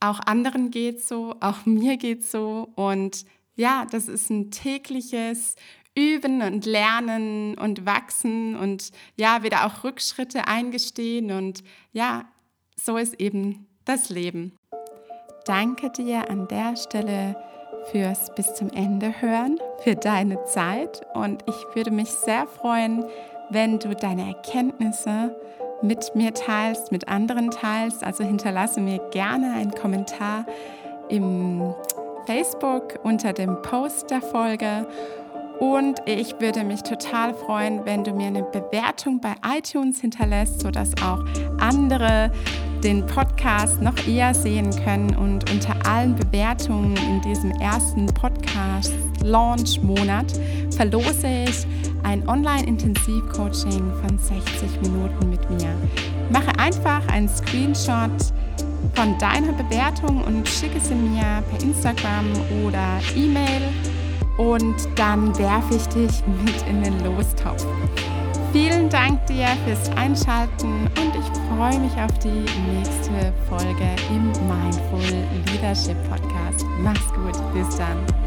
auch 0.00 0.20
anderen 0.20 0.70
geht 0.70 1.02
so, 1.04 1.34
auch 1.40 1.66
mir 1.66 1.98
geht 1.98 2.24
so. 2.24 2.70
Und 2.74 3.26
ja, 3.54 3.86
das 3.90 4.08
ist 4.08 4.30
ein 4.30 4.50
tägliches 4.50 5.56
Üben 5.96 6.42
und 6.42 6.66
Lernen 6.66 7.56
und 7.56 7.86
Wachsen 7.86 8.56
und 8.56 8.90
ja, 9.16 9.42
wieder 9.42 9.66
auch 9.66 9.84
Rückschritte 9.84 10.48
eingestehen. 10.48 11.30
Und 11.30 11.62
ja, 11.92 12.24
so 12.76 12.96
ist 12.96 13.20
eben 13.20 13.66
das 13.84 14.08
Leben. 14.08 14.56
Danke 15.44 15.90
dir 15.90 16.30
an 16.30 16.48
der 16.48 16.76
Stelle 16.76 17.36
fürs 17.90 18.34
bis 18.34 18.54
zum 18.54 18.70
Ende 18.70 19.20
hören, 19.20 19.58
für 19.82 19.94
deine 19.94 20.42
Zeit 20.44 21.02
und 21.14 21.44
ich 21.46 21.76
würde 21.76 21.90
mich 21.90 22.08
sehr 22.10 22.46
freuen, 22.46 23.04
wenn 23.50 23.78
du 23.78 23.94
deine 23.94 24.26
Erkenntnisse 24.26 25.36
mit 25.82 26.14
mir 26.14 26.32
teilst, 26.32 26.92
mit 26.92 27.08
anderen 27.08 27.50
teilst. 27.50 28.02
Also 28.02 28.24
hinterlasse 28.24 28.80
mir 28.80 28.98
gerne 29.10 29.52
einen 29.52 29.72
Kommentar 29.72 30.46
im 31.08 31.74
Facebook 32.26 32.98
unter 33.02 33.32
dem 33.32 33.60
Post 33.62 34.10
der 34.10 34.22
Folge. 34.22 34.86
Und 35.60 36.00
ich 36.06 36.40
würde 36.40 36.64
mich 36.64 36.82
total 36.82 37.34
freuen, 37.34 37.84
wenn 37.84 38.02
du 38.04 38.12
mir 38.12 38.26
eine 38.26 38.42
Bewertung 38.42 39.20
bei 39.20 39.34
iTunes 39.56 40.00
hinterlässt, 40.00 40.60
sodass 40.60 40.90
auch 41.02 41.24
andere 41.58 42.30
den 42.82 43.06
Podcast 43.06 43.80
noch 43.80 43.96
eher 44.06 44.34
sehen 44.34 44.70
können. 44.84 45.16
Und 45.16 45.50
unter 45.50 45.74
allen 45.86 46.14
Bewertungen 46.14 46.94
in 46.96 47.22
diesem 47.22 47.52
ersten 47.52 48.04
Podcast-Launch-Monat 48.06 50.38
verlose 50.76 51.28
ich 51.48 51.66
ein 52.02 52.28
Online-Intensiv-Coaching 52.28 53.90
von 54.02 54.18
60 54.18 54.82
Minuten 54.82 55.30
mit 55.30 55.48
mir. 55.50 55.74
Mache 56.30 56.52
einfach 56.58 57.06
einen 57.08 57.28
Screenshot 57.28 58.10
von 58.94 59.16
deiner 59.18 59.52
Bewertung 59.52 60.22
und 60.24 60.46
schicke 60.46 60.78
sie 60.80 60.94
mir 60.94 61.42
per 61.50 61.62
Instagram 61.62 62.26
oder 62.66 63.00
E-Mail 63.16 63.62
und 64.36 64.76
dann 64.96 65.36
werfe 65.38 65.76
ich 65.76 65.86
dich 65.88 66.22
mit 66.44 66.62
in 66.68 66.82
den 66.82 67.04
Lostopf. 67.04 67.66
Vielen 68.52 68.88
Dank 68.88 69.26
dir 69.26 69.48
fürs 69.66 69.90
Einschalten 69.96 70.86
und 71.00 71.12
ich 71.16 71.56
freue 71.56 71.78
mich 71.80 71.92
auf 71.94 72.16
die 72.20 72.44
nächste 72.72 73.32
Folge 73.48 73.88
im 74.10 74.26
Mindful 74.46 75.24
Leadership 75.52 75.96
Podcast. 76.08 76.64
Mach's 76.80 77.12
gut, 77.14 77.34
bis 77.52 77.76
dann. 77.76 78.23